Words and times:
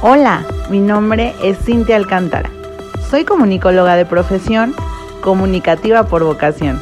Hola, 0.00 0.46
mi 0.70 0.78
nombre 0.78 1.34
es 1.42 1.58
Cintia 1.58 1.96
Alcántara. 1.96 2.48
Soy 3.10 3.24
comunicóloga 3.24 3.96
de 3.96 4.06
profesión, 4.06 4.72
comunicativa 5.24 6.04
por 6.04 6.22
vocación. 6.22 6.80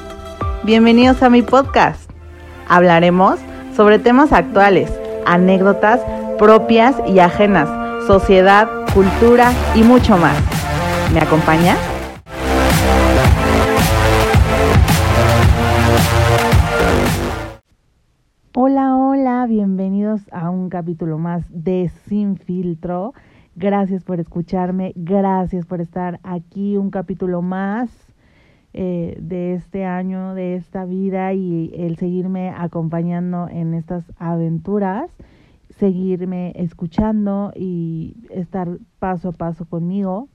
Bienvenidos 0.65 1.23
a 1.23 1.31
mi 1.31 1.41
podcast. 1.41 2.11
Hablaremos 2.69 3.41
sobre 3.75 3.99
temas 3.99 4.35
actuales, 4.35 4.93
anécdotas 5.25 6.03
propias 6.37 6.95
y 7.09 7.21
ajenas, 7.21 7.71
sociedad, 8.07 8.69
cultura 8.93 9.51
y 9.75 9.83
mucho 9.83 10.19
más. 10.19 10.37
¿Me 11.15 11.21
acompaña? 11.21 11.75
Hola, 18.55 18.96
hola, 19.29 19.47
bienvenidos 19.49 20.23
a 20.31 20.51
un 20.51 20.69
capítulo 20.69 21.19
más 21.19 21.45
de 21.51 21.91
Sin 22.05 22.37
Filtro. 22.37 23.13
Gracias 23.57 24.05
por 24.05 24.21
escucharme, 24.21 24.93
gracias 24.95 25.67
por 25.67 25.81
estar 25.81 26.21
aquí, 26.23 26.77
un 26.77 26.91
capítulo 26.91 27.43
más 27.43 27.91
eh, 28.73 29.19
de 29.21 29.55
este 29.55 29.85
año, 29.85 30.35
de 30.35 30.55
esta 30.55 30.85
vida 30.85 31.33
y 31.33 31.73
el 31.75 31.97
seguirme 31.97 32.51
acompañando 32.57 33.49
en 33.49 33.75
estas 33.75 34.05
aventuras, 34.17 35.11
seguirme 35.71 36.53
escuchando 36.55 37.53
y 37.57 38.15
estar 38.31 38.79
paso 39.01 39.31
a 39.31 39.33
paso 39.33 39.65
conmigo. 39.65 40.29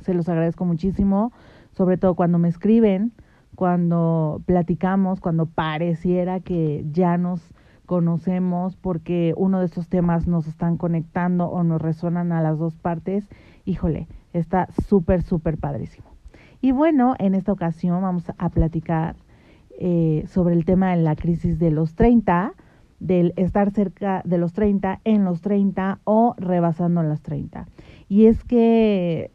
Se 0.00 0.14
los 0.14 0.30
agradezco 0.30 0.64
muchísimo, 0.64 1.30
sobre 1.72 1.98
todo 1.98 2.14
cuando 2.14 2.38
me 2.38 2.48
escriben 2.48 3.12
cuando 3.58 4.40
platicamos, 4.46 5.18
cuando 5.18 5.46
pareciera 5.46 6.38
que 6.38 6.86
ya 6.92 7.18
nos 7.18 7.40
conocemos 7.88 8.76
porque 8.76 9.32
uno 9.38 9.60
de 9.60 9.64
estos 9.64 9.88
temas 9.88 10.26
nos 10.26 10.46
están 10.46 10.76
conectando 10.76 11.46
o 11.46 11.64
nos 11.64 11.80
resuenan 11.80 12.32
a 12.32 12.42
las 12.42 12.58
dos 12.58 12.76
partes, 12.76 13.26
híjole, 13.64 14.08
está 14.34 14.68
súper, 14.86 15.22
súper 15.22 15.56
padrísimo. 15.56 16.06
Y 16.60 16.72
bueno, 16.72 17.14
en 17.18 17.34
esta 17.34 17.50
ocasión 17.50 18.02
vamos 18.02 18.24
a 18.36 18.48
platicar 18.50 19.16
eh, 19.78 20.24
sobre 20.26 20.54
el 20.54 20.66
tema 20.66 20.90
de 20.90 21.02
la 21.02 21.16
crisis 21.16 21.58
de 21.58 21.70
los 21.70 21.94
30, 21.94 22.52
del 23.00 23.32
estar 23.36 23.70
cerca 23.70 24.20
de 24.26 24.36
los 24.36 24.52
30, 24.52 25.00
en 25.04 25.24
los 25.24 25.40
30 25.40 26.00
o 26.04 26.34
rebasando 26.36 27.02
las 27.02 27.22
30. 27.22 27.68
Y 28.10 28.26
es 28.26 28.44
que 28.44 29.30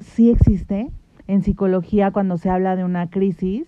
sí 0.00 0.28
existe, 0.30 0.90
en 1.28 1.42
psicología 1.42 2.10
cuando 2.10 2.36
se 2.36 2.50
habla 2.50 2.76
de 2.76 2.84
una 2.84 3.08
crisis, 3.08 3.66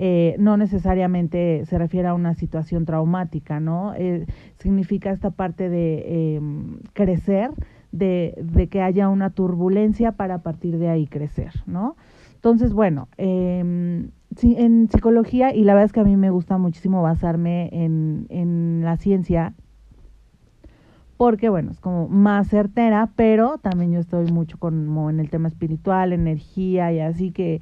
eh, 0.00 0.36
no 0.38 0.56
necesariamente 0.56 1.66
se 1.66 1.76
refiere 1.76 2.06
a 2.06 2.14
una 2.14 2.34
situación 2.34 2.84
traumática, 2.84 3.58
¿no? 3.58 3.94
Eh, 3.96 4.26
significa 4.56 5.10
esta 5.10 5.30
parte 5.30 5.68
de 5.68 6.36
em, 6.36 6.78
crecer, 6.92 7.50
de, 7.90 8.32
de, 8.40 8.68
que 8.68 8.80
haya 8.80 9.08
una 9.08 9.30
turbulencia 9.30 10.12
para 10.12 10.36
a 10.36 10.42
partir 10.42 10.78
de 10.78 10.88
ahí 10.88 11.08
crecer, 11.08 11.52
¿no? 11.66 11.96
Entonces, 12.36 12.72
bueno, 12.74 13.08
eh, 13.18 13.58
en 13.58 14.88
psicología, 14.88 15.52
y 15.52 15.64
la 15.64 15.74
verdad 15.74 15.86
es 15.86 15.92
que 15.92 16.00
a 16.00 16.04
mí 16.04 16.16
me 16.16 16.30
gusta 16.30 16.58
muchísimo 16.58 17.02
basarme 17.02 17.68
en, 17.72 18.26
en 18.28 18.82
la 18.84 18.98
ciencia, 18.98 19.54
porque 21.16 21.48
bueno, 21.48 21.72
es 21.72 21.80
como 21.80 22.06
más 22.06 22.46
certera, 22.46 23.10
pero 23.16 23.58
también 23.58 23.90
yo 23.90 23.98
estoy 23.98 24.30
mucho 24.30 24.58
como 24.58 25.10
en 25.10 25.18
el 25.18 25.28
tema 25.28 25.48
espiritual, 25.48 26.12
energía 26.12 26.92
y 26.92 27.00
así 27.00 27.32
que 27.32 27.60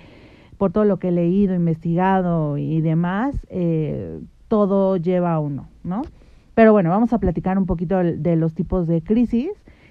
por 0.58 0.72
todo 0.72 0.84
lo 0.84 0.98
que 0.98 1.08
he 1.08 1.12
leído, 1.12 1.54
investigado 1.54 2.58
y 2.58 2.80
demás, 2.80 3.34
eh, 3.48 4.20
todo 4.48 4.96
lleva 4.96 5.34
a 5.34 5.40
uno, 5.40 5.68
¿no? 5.84 6.02
Pero 6.54 6.72
bueno, 6.72 6.90
vamos 6.90 7.12
a 7.12 7.18
platicar 7.18 7.58
un 7.58 7.66
poquito 7.66 7.98
de 7.98 8.36
los 8.36 8.54
tipos 8.54 8.86
de 8.86 9.02
crisis 9.02 9.50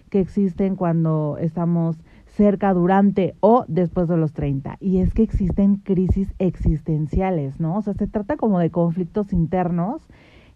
que 0.10 0.20
existen 0.20 0.76
cuando 0.76 1.38
estamos 1.40 1.98
cerca, 2.26 2.74
durante 2.74 3.36
o 3.40 3.66
después 3.68 4.08
de 4.08 4.18
los 4.18 4.34
30. 4.34 4.78
Y 4.80 5.00
es 5.00 5.14
que 5.14 5.24
existen 5.24 5.78
crisis 5.78 6.34
existenciales, 6.40 7.59
¿no? 7.59 7.78
O 7.78 7.81
sea, 7.81 7.94
se 7.94 8.08
trata 8.08 8.36
como 8.36 8.59
de 8.59 8.72
conflictos 8.72 9.31
internos 9.31 10.02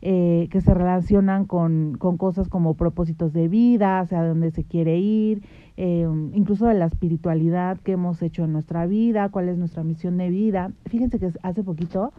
eh, 0.02 0.48
que 0.50 0.62
se 0.62 0.74
relacionan 0.74 1.46
con, 1.46 1.98
con, 1.98 2.18
cosas 2.18 2.48
como 2.48 2.76
propósitos 2.76 3.34
de 3.34 3.50
vida, 3.50 4.00
hacia 4.00 4.24
dónde 4.24 4.52
se 4.52 4.64
quiere 4.64 4.98
ir, 4.98 5.44
eh, 5.76 6.08
incluso 6.34 6.68
de 6.68 6.76
la 6.76 6.86
espiritualidad 6.86 7.78
que 7.80 7.94
hemos 7.94 8.22
hecho 8.22 8.46
en 8.46 8.54
nuestra 8.54 8.86
vida, 8.86 9.30
cuál 9.30 9.50
es 9.50 9.58
nuestra 9.58 9.84
misión 9.84 10.18
de 10.18 10.30
vida. 10.30 10.72
Fíjense 10.86 11.20
que 11.20 11.32
hace 11.44 11.64
poquito 11.64 12.14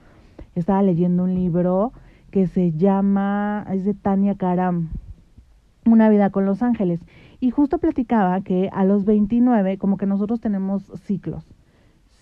estaba 0.55 0.83
leyendo 0.83 1.25
un 1.25 1.35
libro 1.35 1.93
que 2.31 2.47
se 2.47 2.73
llama, 2.73 3.67
es 3.73 3.85
de 3.85 3.95
Tania 3.95 4.35
Karam, 4.35 4.91
Una 5.87 6.11
vida 6.11 6.31
con 6.31 6.45
los 6.45 6.63
ángeles. 6.63 7.01
Y 7.41 7.51
justo 7.51 7.79
platicaba 7.79 8.43
que 8.43 8.69
a 8.73 8.85
los 8.85 9.07
29, 9.07 9.79
como 9.79 9.97
que 9.97 10.05
nosotros 10.05 10.41
tenemos 10.41 10.93
ciclos 11.05 11.47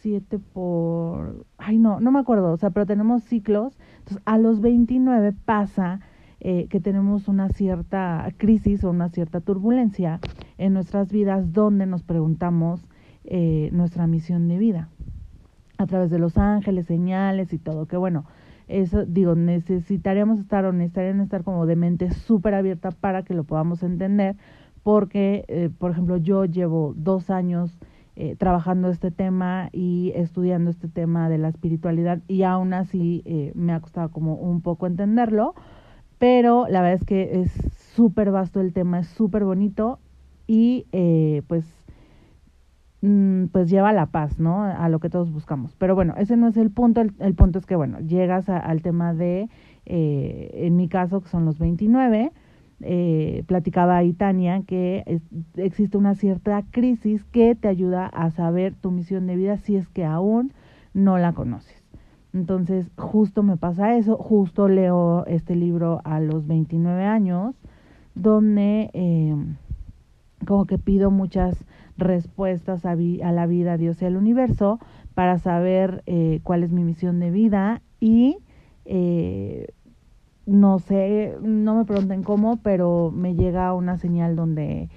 siete 0.00 0.38
por, 0.38 1.47
ay 1.59 1.78
no, 1.78 2.00
no 2.00 2.12
me 2.12 2.19
acuerdo, 2.19 2.53
o 2.53 2.56
sea, 2.56 2.70
pero 2.70 2.86
tenemos 2.86 3.22
ciclos, 3.25 3.78
entonces 3.98 4.22
a 4.25 4.38
los 4.38 4.60
29 4.60 5.32
pasa 5.44 6.00
eh, 6.41 6.66
que 6.69 6.81
tenemos 6.81 7.28
una 7.28 7.48
cierta 7.48 8.28
crisis 8.36 8.84
o 8.84 8.91
una 8.91 9.09
cierta 9.09 9.41
turbulencia 9.41 10.20
en 10.56 10.72
nuestras 10.72 11.10
vidas 11.10 11.53
donde 11.53 11.86
nos 11.86 12.03
preguntamos 12.03 12.86
eh, 13.25 13.70
nuestra 13.72 14.06
misión 14.06 14.48
de 14.48 14.59
vida 14.59 14.88
a 15.78 15.86
través 15.86 16.10
de 16.10 16.19
los 16.19 16.38
ángeles, 16.38 16.86
señales 16.86 17.53
y 17.53 17.59
todo, 17.59 17.86
que 17.86 17.97
bueno, 17.97 18.25
eso 18.69 19.04
digo, 19.06 19.34
necesitaríamos 19.34 20.41
estar 20.41 20.65
o 20.65 20.72
necesitarían 20.72 21.20
estar 21.20 21.42
como 21.42 21.66
de 21.66 21.76
mente 21.76 22.10
súper 22.10 22.54
abierta 22.54 22.91
para 22.91 23.22
que 23.22 23.34
lo 23.34 23.44
podamos 23.44 23.82
entender, 23.82 24.36
porque, 24.82 25.44
eh, 25.48 25.70
por 25.76 25.91
ejemplo, 25.91 26.19
yo 26.19 26.44
llevo 26.44 26.94
dos 26.97 27.30
años 27.30 27.78
eh, 28.21 28.34
trabajando 28.34 28.89
este 28.89 29.12
tema 29.12 29.69
y 29.71 30.11
estudiando 30.17 30.71
este 30.71 30.89
tema 30.89 31.29
de 31.29 31.39
la 31.39 31.51
espiritualidad 31.51 32.19
y 32.27 32.43
aún 32.43 32.73
así 32.73 33.23
eh, 33.27 33.53
me 33.55 33.73
ha 33.73 33.79
costado 33.79 34.11
como 34.11 34.34
un 34.34 34.61
poco 34.61 34.89
entenderlo, 34.89 35.55
pero 36.19 36.67
la 36.69 36.83
verdad 36.83 37.01
es 37.01 37.05
que 37.05 37.43
es 37.43 37.53
súper 37.95 38.33
vasto 38.33 38.61
el 38.61 38.73
tema, 38.73 38.99
es 38.99 39.07
súper 39.07 39.45
bonito 39.45 40.01
y 40.49 40.87
eh, 40.91 41.43
pues 41.47 41.65
mm, 43.03 43.45
pues 43.53 43.71
lleva 43.71 43.93
la 43.93 44.07
paz, 44.07 44.41
¿no? 44.41 44.65
A 44.65 44.89
lo 44.89 44.99
que 44.99 45.11
todos 45.11 45.31
buscamos. 45.33 45.77
Pero 45.77 45.95
bueno, 45.95 46.15
ese 46.19 46.37
no 46.37 46.49
es 46.49 46.57
el 46.57 46.73
punto, 46.73 47.01
el, 47.01 47.34
punto 47.37 47.61
es 47.61 47.67
que, 47.67 47.77
bueno, 47.77 48.01
llegas 48.01 48.49
al 48.49 48.83
tema 48.83 49.15
de, 49.15 49.49
en 49.84 50.75
mi 50.75 50.89
caso, 50.89 51.21
que 51.21 51.28
son 51.28 51.45
los 51.45 51.61
29, 51.61 52.33
eh, 52.81 53.43
platicaba 53.47 53.97
ahí 53.97 54.12
Tania 54.12 54.62
que 54.66 55.21
existe 55.56 55.99
una 55.99 56.15
cierta 56.15 56.65
crisis 56.71 57.25
que 57.25 57.55
te 57.55 57.69
ayuda 57.69 58.06
a 58.06 58.31
saber 58.31 58.75
tu 58.75 58.91
misión 58.91 59.27
de 59.27 59.37
vida 59.37 59.56
si 59.59 59.77
es 59.77 59.89
que 59.89 60.05
aún 60.05 60.53
no 60.94 61.19
la 61.19 61.33
conoces. 61.33 61.84
Entonces, 62.33 62.91
justo 62.97 63.43
me 63.43 63.56
pasa 63.56 63.97
eso, 63.97 64.16
justo 64.16 64.69
leo 64.69 65.25
este 65.27 65.56
libro 65.56 66.00
a 66.05 66.21
los 66.21 66.47
29 66.47 67.05
años, 67.05 67.55
donde 68.15 68.91
eh, 68.93 69.34
como 70.47 70.66
que 70.66 70.78
pido 70.78 71.10
muchas 71.10 71.65
respuestas 71.97 72.84
a, 72.84 72.95
la 72.95 73.47
vida, 73.47 73.77
Dios 73.77 74.00
y 74.03 74.05
al 74.05 74.16
universo 74.16 74.78
para 75.15 75.39
saber 75.39 76.03
eh, 76.06 76.41
cuál 76.45 76.62
es 76.62 76.71
mi 76.71 76.84
misión 76.84 77.19
de 77.19 77.31
vida 77.31 77.83
y 77.99 78.39
eh, 78.84 79.66
no 80.48 80.78
sé, 80.78 81.36
no 81.42 81.76
me 81.76 81.84
pregunten 81.84 82.22
cómo, 82.22 82.56
pero 82.56 83.12
me 83.14 83.34
llega 83.34 83.75
una 83.75 83.98
señal 83.98 84.34
donde 84.34 84.88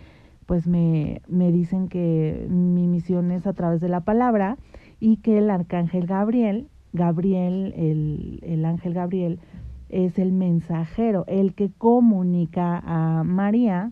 pues 0.45 0.66
me, 0.66 1.22
me 1.28 1.51
dicen 1.51 1.89
que 1.89 2.47
mi 2.50 2.88
misión 2.88 3.31
es 3.31 3.45
a 3.45 3.53
través 3.53 3.81
de 3.81 3.89
la 3.89 4.01
palabra 4.01 4.57
y 5.00 5.17
que 5.17 5.38
el 5.38 5.50
arcángel 5.50 6.07
Gabriel, 6.07 6.69
Gabriel, 6.94 7.73
el, 7.75 8.39
el 8.44 8.63
ángel 8.66 8.94
Gabriel, 8.94 9.39
es 9.89 10.17
el 10.19 10.31
mensajero, 10.31 11.25
el 11.28 11.53
que 11.53 11.69
comunica 11.78 12.81
a 12.85 13.23
María 13.25 13.92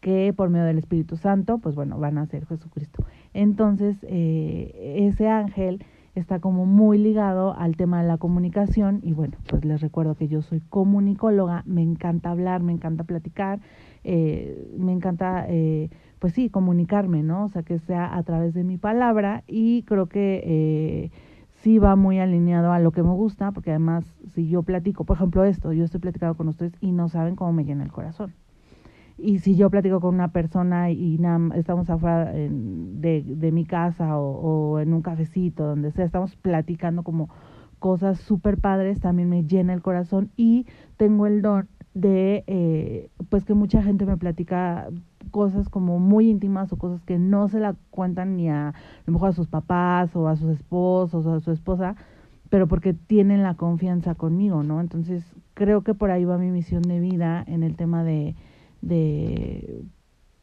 que 0.00 0.32
por 0.34 0.48
medio 0.48 0.64
del 0.64 0.78
Espíritu 0.78 1.16
Santo, 1.16 1.58
pues 1.58 1.74
bueno, 1.74 1.98
van 1.98 2.16
a 2.16 2.26
ser 2.26 2.46
Jesucristo. 2.46 3.04
Entonces, 3.34 3.96
eh, 4.08 5.04
ese 5.08 5.28
ángel 5.28 5.84
está 6.20 6.40
como 6.40 6.64
muy 6.64 6.98
ligado 6.98 7.54
al 7.56 7.76
tema 7.76 8.00
de 8.00 8.08
la 8.08 8.16
comunicación 8.16 9.00
y 9.02 9.12
bueno, 9.12 9.36
pues 9.48 9.64
les 9.64 9.80
recuerdo 9.80 10.14
que 10.14 10.28
yo 10.28 10.40
soy 10.40 10.60
comunicóloga, 10.60 11.62
me 11.66 11.82
encanta 11.82 12.30
hablar, 12.30 12.62
me 12.62 12.72
encanta 12.72 13.04
platicar, 13.04 13.60
eh, 14.02 14.74
me 14.78 14.92
encanta, 14.92 15.44
eh, 15.48 15.90
pues 16.18 16.32
sí, 16.32 16.48
comunicarme, 16.48 17.22
¿no? 17.22 17.44
O 17.44 17.48
sea, 17.48 17.62
que 17.62 17.78
sea 17.78 18.16
a 18.16 18.22
través 18.22 18.54
de 18.54 18.64
mi 18.64 18.78
palabra 18.78 19.44
y 19.46 19.82
creo 19.82 20.06
que 20.06 20.42
eh, 20.44 21.10
sí 21.62 21.78
va 21.78 21.96
muy 21.96 22.18
alineado 22.18 22.72
a 22.72 22.78
lo 22.78 22.92
que 22.92 23.02
me 23.02 23.12
gusta, 23.12 23.52
porque 23.52 23.70
además 23.70 24.04
si 24.34 24.48
yo 24.48 24.62
platico, 24.62 25.04
por 25.04 25.16
ejemplo 25.16 25.44
esto, 25.44 25.72
yo 25.74 25.84
estoy 25.84 26.00
platicando 26.00 26.34
con 26.34 26.48
ustedes 26.48 26.72
y 26.80 26.92
no 26.92 27.08
saben 27.08 27.36
cómo 27.36 27.52
me 27.52 27.64
llena 27.64 27.84
el 27.84 27.92
corazón. 27.92 28.32
Y 29.18 29.38
si 29.38 29.56
yo 29.56 29.70
platico 29.70 30.00
con 30.00 30.14
una 30.14 30.28
persona 30.28 30.90
y 30.90 31.18
estamos 31.54 31.88
afuera 31.88 32.32
de, 32.32 33.24
de 33.26 33.52
mi 33.52 33.64
casa 33.64 34.18
o, 34.18 34.72
o, 34.72 34.78
en 34.78 34.92
un 34.92 35.00
cafecito, 35.00 35.64
donde 35.64 35.90
sea, 35.90 36.04
estamos 36.04 36.36
platicando 36.36 37.02
como 37.02 37.30
cosas 37.78 38.18
súper 38.20 38.58
padres, 38.58 39.00
también 39.00 39.30
me 39.30 39.44
llena 39.44 39.72
el 39.72 39.82
corazón 39.82 40.30
y 40.36 40.66
tengo 40.96 41.26
el 41.26 41.40
don 41.40 41.68
de 41.94 42.44
eh, 42.46 43.08
pues 43.30 43.46
que 43.46 43.54
mucha 43.54 43.82
gente 43.82 44.04
me 44.04 44.18
platica 44.18 44.88
cosas 45.30 45.70
como 45.70 45.98
muy 45.98 46.28
íntimas 46.28 46.70
o 46.72 46.76
cosas 46.76 47.02
que 47.04 47.18
no 47.18 47.48
se 47.48 47.58
la 47.58 47.74
cuentan 47.90 48.36
ni 48.36 48.50
a, 48.50 48.68
a 48.68 48.74
lo 49.06 49.14
mejor 49.14 49.30
a 49.30 49.32
sus 49.32 49.48
papás 49.48 50.14
o 50.14 50.28
a 50.28 50.36
sus 50.36 50.50
esposos 50.50 51.24
o 51.24 51.34
a 51.34 51.40
su 51.40 51.52
esposa, 51.52 51.96
pero 52.50 52.66
porque 52.66 52.92
tienen 52.92 53.42
la 53.42 53.54
confianza 53.54 54.14
conmigo, 54.14 54.62
¿no? 54.62 54.82
Entonces 54.82 55.24
creo 55.54 55.82
que 55.82 55.94
por 55.94 56.10
ahí 56.10 56.26
va 56.26 56.36
mi 56.36 56.50
misión 56.50 56.82
de 56.82 57.00
vida 57.00 57.42
en 57.46 57.62
el 57.62 57.76
tema 57.76 58.04
de, 58.04 58.36
de 58.86 59.82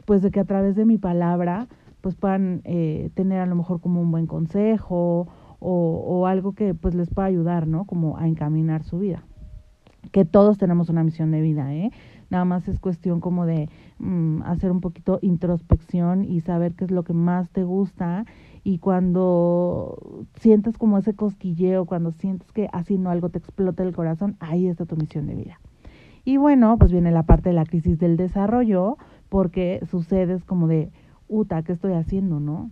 pues 0.05 0.21
de 0.21 0.31
que 0.31 0.39
a 0.39 0.45
través 0.45 0.75
de 0.75 0.85
mi 0.85 0.97
palabra 0.97 1.67
pues 2.01 2.15
puedan 2.15 2.61
eh, 2.65 3.09
tener 3.13 3.39
a 3.39 3.45
lo 3.45 3.55
mejor 3.55 3.79
como 3.79 4.01
un 4.01 4.11
buen 4.11 4.27
consejo 4.27 5.27
o, 5.59 6.03
o 6.05 6.27
algo 6.27 6.53
que 6.53 6.73
pues 6.73 6.93
les 6.95 7.09
pueda 7.09 7.27
ayudar, 7.27 7.67
¿no? 7.67 7.85
Como 7.85 8.17
a 8.17 8.27
encaminar 8.27 8.83
su 8.83 8.99
vida. 8.99 9.23
Que 10.11 10.25
todos 10.25 10.57
tenemos 10.57 10.89
una 10.89 11.05
misión 11.05 11.31
de 11.31 11.39
vida, 11.39 11.73
¿eh? 11.73 11.91
Nada 12.29 12.43
más 12.43 12.67
es 12.67 12.79
cuestión 12.79 13.21
como 13.21 13.45
de 13.45 13.69
mm, 13.99 14.41
hacer 14.43 14.71
un 14.71 14.81
poquito 14.81 15.19
introspección 15.21 16.25
y 16.25 16.41
saber 16.41 16.73
qué 16.73 16.83
es 16.83 16.91
lo 16.91 17.03
que 17.03 17.13
más 17.13 17.49
te 17.51 17.63
gusta 17.63 18.25
y 18.63 18.79
cuando 18.79 20.25
sientes 20.39 20.77
como 20.77 20.97
ese 20.97 21.13
cosquilleo, 21.13 21.85
cuando 21.85 22.11
sientes 22.11 22.51
que 22.51 22.69
no 22.97 23.09
algo 23.09 23.29
te 23.29 23.37
explota 23.37 23.83
el 23.83 23.93
corazón, 23.93 24.35
ahí 24.39 24.67
está 24.67 24.85
tu 24.85 24.95
misión 24.95 25.27
de 25.27 25.35
vida. 25.35 25.59
Y 26.25 26.37
bueno, 26.37 26.77
pues 26.77 26.91
viene 26.91 27.11
la 27.11 27.23
parte 27.23 27.49
de 27.49 27.55
la 27.55 27.65
crisis 27.65 27.99
del 27.99 28.17
desarrollo, 28.17 28.97
porque 29.29 29.81
sucede 29.89 30.33
es 30.33 30.43
como 30.45 30.67
de, 30.67 30.91
uta, 31.27 31.63
¿qué 31.63 31.73
estoy 31.73 31.93
haciendo, 31.93 32.39
no? 32.39 32.71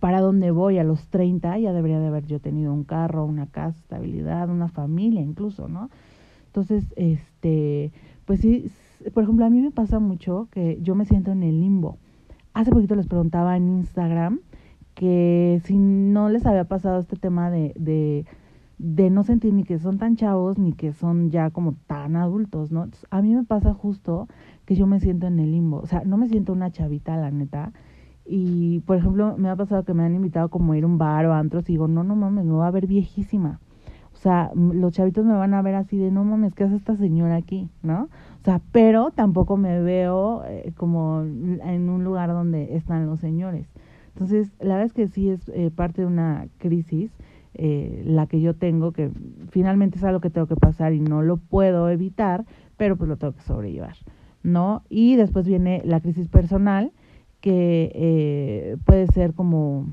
¿Para 0.00 0.20
dónde 0.20 0.50
voy? 0.50 0.78
A 0.78 0.84
los 0.84 1.08
30 1.08 1.58
ya 1.58 1.72
debería 1.72 2.00
de 2.00 2.06
haber 2.06 2.26
yo 2.26 2.40
tenido 2.40 2.72
un 2.72 2.84
carro, 2.84 3.24
una 3.24 3.46
casa, 3.46 3.78
estabilidad, 3.78 4.48
una 4.48 4.68
familia 4.68 5.20
incluso, 5.20 5.68
¿no? 5.68 5.90
Entonces, 6.46 6.92
este, 6.96 7.92
pues 8.24 8.40
sí, 8.40 8.70
por 9.12 9.24
ejemplo, 9.24 9.44
a 9.44 9.50
mí 9.50 9.60
me 9.60 9.70
pasa 9.70 9.98
mucho 9.98 10.48
que 10.50 10.78
yo 10.80 10.94
me 10.94 11.04
siento 11.04 11.32
en 11.32 11.42
el 11.42 11.60
limbo. 11.60 11.98
Hace 12.54 12.70
poquito 12.70 12.94
les 12.94 13.08
preguntaba 13.08 13.56
en 13.56 13.68
Instagram 13.68 14.40
que 14.94 15.60
si 15.64 15.76
no 15.76 16.28
les 16.28 16.46
había 16.46 16.64
pasado 16.64 17.00
este 17.00 17.16
tema 17.16 17.50
de, 17.50 17.72
de, 17.76 18.26
de 18.84 19.08
no 19.08 19.24
sentir 19.24 19.54
ni 19.54 19.64
que 19.64 19.78
son 19.78 19.96
tan 19.96 20.14
chavos 20.14 20.58
ni 20.58 20.74
que 20.74 20.92
son 20.92 21.30
ya 21.30 21.48
como 21.48 21.74
tan 21.86 22.16
adultos, 22.16 22.70
¿no? 22.70 22.86
a 23.10 23.22
mí 23.22 23.34
me 23.34 23.42
pasa 23.42 23.72
justo 23.72 24.28
que 24.66 24.74
yo 24.74 24.86
me 24.86 25.00
siento 25.00 25.26
en 25.26 25.40
el 25.40 25.52
limbo, 25.52 25.78
o 25.78 25.86
sea, 25.86 26.02
no 26.04 26.18
me 26.18 26.28
siento 26.28 26.52
una 26.52 26.70
chavita, 26.70 27.16
la 27.16 27.30
neta. 27.30 27.72
Y, 28.26 28.80
por 28.80 28.96
ejemplo, 28.96 29.36
me 29.38 29.48
ha 29.48 29.56
pasado 29.56 29.84
que 29.84 29.94
me 29.94 30.02
han 30.02 30.14
invitado 30.14 30.50
como 30.50 30.72
a 30.72 30.78
ir 30.78 30.84
a 30.84 30.86
un 30.86 30.98
bar 30.98 31.24
o 31.26 31.32
a 31.32 31.38
antros 31.38 31.68
y 31.68 31.72
digo, 31.72 31.88
no, 31.88 32.04
no 32.04 32.14
mames, 32.14 32.44
me 32.44 32.52
voy 32.52 32.66
a 32.66 32.70
ver 32.70 32.86
viejísima. 32.86 33.60
O 34.12 34.16
sea, 34.16 34.50
los 34.54 34.92
chavitos 34.92 35.24
me 35.24 35.34
van 35.34 35.54
a 35.54 35.62
ver 35.62 35.74
así 35.74 35.96
de, 35.96 36.10
no 36.10 36.24
mames, 36.24 36.54
¿qué 36.54 36.64
hace 36.64 36.76
esta 36.76 36.94
señora 36.96 37.36
aquí? 37.36 37.70
¿No? 37.82 38.04
O 38.04 38.44
sea, 38.44 38.60
pero 38.70 39.12
tampoco 39.12 39.56
me 39.56 39.80
veo 39.80 40.44
eh, 40.46 40.72
como 40.76 41.22
en 41.22 41.88
un 41.88 42.04
lugar 42.04 42.30
donde 42.30 42.76
están 42.76 43.06
los 43.06 43.20
señores. 43.20 43.66
Entonces, 44.08 44.52
la 44.60 44.74
verdad 44.74 44.86
es 44.86 44.92
que 44.92 45.08
sí 45.08 45.30
es 45.30 45.48
eh, 45.48 45.70
parte 45.74 46.02
de 46.02 46.06
una 46.06 46.46
crisis 46.58 47.10
eh, 47.54 48.02
la 48.04 48.26
que 48.26 48.40
yo 48.40 48.54
tengo, 48.54 48.92
que 48.92 49.10
finalmente 49.50 49.98
es 49.98 50.04
algo 50.04 50.20
que 50.20 50.30
tengo 50.30 50.46
que 50.46 50.56
pasar 50.56 50.92
y 50.92 51.00
no 51.00 51.22
lo 51.22 51.36
puedo 51.36 51.88
evitar, 51.88 52.44
pero 52.76 52.96
pues 52.96 53.08
lo 53.08 53.16
tengo 53.16 53.34
que 53.34 53.42
sobrellevar, 53.42 53.96
¿no? 54.42 54.82
Y 54.88 55.16
después 55.16 55.46
viene 55.46 55.82
la 55.84 56.00
crisis 56.00 56.28
personal, 56.28 56.92
que 57.40 57.92
eh, 57.94 58.76
puede 58.84 59.06
ser 59.08 59.34
como 59.34 59.92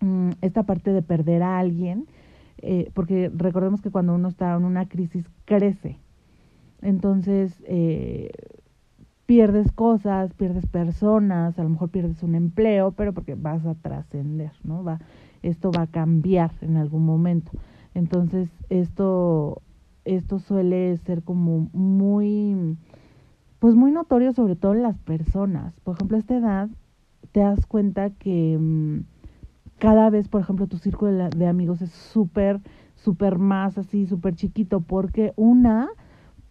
mm, 0.00 0.30
esta 0.42 0.64
parte 0.64 0.92
de 0.92 1.02
perder 1.02 1.42
a 1.42 1.58
alguien, 1.58 2.06
eh, 2.58 2.90
porque 2.94 3.30
recordemos 3.34 3.82
que 3.82 3.90
cuando 3.90 4.14
uno 4.14 4.28
está 4.28 4.54
en 4.54 4.64
una 4.64 4.86
crisis 4.86 5.28
crece. 5.44 5.98
Entonces, 6.82 7.62
eh, 7.66 8.30
pierdes 9.26 9.72
cosas, 9.72 10.32
pierdes 10.34 10.66
personas, 10.66 11.58
a 11.58 11.62
lo 11.64 11.68
mejor 11.68 11.90
pierdes 11.90 12.22
un 12.22 12.36
empleo, 12.36 12.92
pero 12.92 13.12
porque 13.12 13.34
vas 13.34 13.66
a 13.66 13.74
trascender, 13.74 14.52
¿no? 14.62 14.84
Va, 14.84 15.00
esto 15.42 15.70
va 15.72 15.82
a 15.82 15.86
cambiar 15.88 16.52
en 16.60 16.76
algún 16.76 17.04
momento. 17.04 17.50
Entonces, 17.94 18.48
esto, 18.70 19.62
esto 20.04 20.38
suele 20.38 20.96
ser 20.98 21.22
como 21.22 21.68
muy, 21.72 22.76
pues 23.58 23.74
muy 23.74 23.90
notorio 23.90 24.32
sobre 24.32 24.54
todo 24.54 24.74
en 24.74 24.82
las 24.82 24.98
personas. 24.98 25.74
Por 25.80 25.96
ejemplo, 25.96 26.16
a 26.16 26.20
esta 26.20 26.36
edad 26.36 26.68
te 27.32 27.40
das 27.40 27.66
cuenta 27.66 28.10
que 28.10 28.56
mm, 28.58 29.00
cada 29.78 30.08
vez, 30.08 30.28
por 30.28 30.40
ejemplo, 30.40 30.68
tu 30.68 30.78
círculo 30.78 31.10
de, 31.10 31.30
de 31.30 31.46
amigos 31.48 31.82
es 31.82 31.90
súper, 31.90 32.60
súper 32.94 33.38
más 33.38 33.76
así, 33.76 34.06
súper 34.06 34.36
chiquito, 34.36 34.80
porque 34.80 35.32
una, 35.36 35.88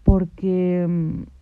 porque 0.03 0.85
mm, 0.87 1.34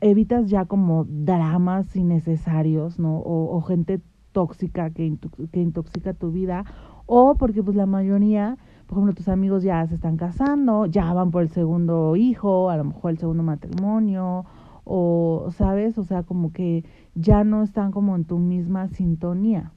evitas 0.00 0.48
ya 0.48 0.64
como 0.64 1.04
dramas 1.04 1.94
innecesarios, 1.96 2.98
¿no? 2.98 3.18
O, 3.18 3.56
o 3.56 3.60
gente 3.62 4.00
tóxica 4.32 4.90
que, 4.90 5.16
que 5.52 5.60
intoxica 5.60 6.14
tu 6.14 6.30
vida, 6.30 6.64
o 7.06 7.34
porque 7.34 7.62
pues 7.62 7.76
la 7.76 7.86
mayoría, 7.86 8.56
por 8.86 8.98
ejemplo, 8.98 9.14
tus 9.14 9.28
amigos 9.28 9.62
ya 9.62 9.86
se 9.86 9.94
están 9.94 10.16
casando, 10.16 10.86
ya 10.86 11.12
van 11.12 11.30
por 11.30 11.42
el 11.42 11.48
segundo 11.48 12.16
hijo, 12.16 12.70
a 12.70 12.76
lo 12.76 12.84
mejor 12.84 13.10
el 13.10 13.18
segundo 13.18 13.42
matrimonio, 13.42 14.44
o, 14.84 15.48
¿sabes? 15.50 15.98
O 15.98 16.04
sea, 16.04 16.22
como 16.22 16.52
que 16.52 16.84
ya 17.14 17.44
no 17.44 17.62
están 17.62 17.90
como 17.90 18.16
en 18.16 18.24
tu 18.24 18.38
misma 18.38 18.88
sintonía. 18.88 19.72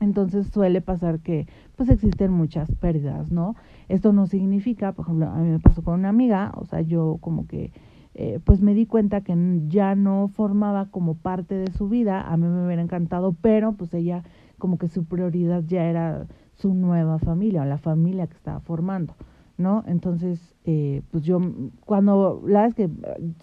Entonces 0.00 0.48
suele 0.48 0.80
pasar 0.80 1.20
que 1.20 1.46
pues 1.76 1.88
existen 1.88 2.32
muchas 2.32 2.68
pérdidas, 2.72 3.30
¿no? 3.30 3.54
Esto 3.88 4.12
no 4.12 4.26
significa, 4.26 4.92
por 4.92 5.06
ejemplo, 5.06 5.28
a 5.28 5.36
mí 5.36 5.48
me 5.48 5.60
pasó 5.60 5.82
con 5.82 5.94
una 5.94 6.08
amiga, 6.08 6.52
o 6.56 6.64
sea, 6.64 6.80
yo 6.80 7.18
como 7.20 7.46
que 7.46 7.72
eh, 8.14 8.40
pues 8.44 8.60
me 8.60 8.74
di 8.74 8.86
cuenta 8.86 9.22
que 9.22 9.34
ya 9.68 9.94
no 9.94 10.28
formaba 10.28 10.86
como 10.90 11.14
parte 11.14 11.54
de 11.54 11.72
su 11.72 11.88
vida, 11.88 12.20
a 12.20 12.36
mí 12.36 12.46
me 12.46 12.66
hubiera 12.66 12.82
encantado, 12.82 13.34
pero 13.40 13.72
pues 13.72 13.94
ella 13.94 14.22
como 14.58 14.78
que 14.78 14.88
su 14.88 15.04
prioridad 15.04 15.64
ya 15.66 15.84
era 15.84 16.26
su 16.54 16.74
nueva 16.74 17.18
familia 17.18 17.62
o 17.62 17.64
la 17.64 17.78
familia 17.78 18.26
que 18.26 18.36
estaba 18.36 18.60
formando, 18.60 19.14
¿no? 19.56 19.82
Entonces, 19.86 20.54
eh, 20.64 21.02
pues 21.10 21.24
yo 21.24 21.40
cuando, 21.86 22.42
la 22.46 22.62
verdad 22.62 22.68
es 22.68 22.74
que 22.74 22.90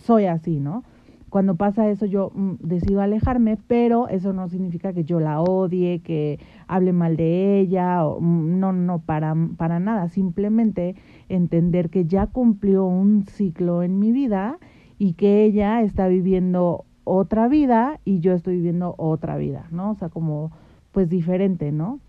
soy 0.03 0.25
así, 0.25 0.59
¿no? 0.59 0.83
Cuando 1.29 1.55
pasa 1.55 1.89
eso 1.89 2.05
yo 2.05 2.31
mm, 2.33 2.55
decido 2.59 3.01
alejarme, 3.01 3.57
pero 3.67 4.07
eso 4.07 4.33
no 4.33 4.49
significa 4.49 4.93
que 4.93 5.03
yo 5.03 5.19
la 5.19 5.41
odie, 5.41 6.01
que 6.01 6.39
hable 6.67 6.93
mal 6.93 7.17
de 7.17 7.59
ella, 7.59 8.05
o, 8.05 8.19
mm, 8.19 8.59
no, 8.59 8.73
no, 8.73 8.99
para, 8.99 9.35
para 9.57 9.79
nada, 9.79 10.09
simplemente 10.09 10.95
entender 11.29 11.89
que 11.89 12.05
ya 12.05 12.27
cumplió 12.27 12.85
un 12.85 13.23
ciclo 13.23 13.83
en 13.83 13.99
mi 13.99 14.11
vida 14.11 14.57
y 14.97 15.13
que 15.13 15.43
ella 15.43 15.81
está 15.81 16.07
viviendo 16.07 16.85
otra 17.03 17.47
vida 17.47 17.99
y 18.05 18.19
yo 18.19 18.33
estoy 18.33 18.57
viviendo 18.57 18.95
otra 18.97 19.37
vida, 19.37 19.67
¿no? 19.71 19.91
O 19.91 19.95
sea, 19.95 20.09
como 20.09 20.51
pues 20.91 21.09
diferente, 21.09 21.71
¿no? 21.71 21.99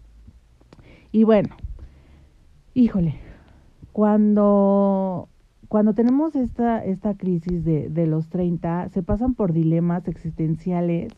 Y 1.13 1.25
bueno, 1.25 1.57
híjole, 2.75 3.17
cuando 3.93 5.29
cuando 5.71 5.95
tenemos 5.95 6.35
esta, 6.35 6.85
esta 6.85 7.15
crisis 7.15 7.65
de, 7.65 7.91
de 7.91 8.09
los 8.09 8.29
30, 8.29 8.89
se 8.89 9.05
pasan 9.05 9.35
por 9.35 9.53
dilemas 9.53 10.09
existenciales. 10.09 11.13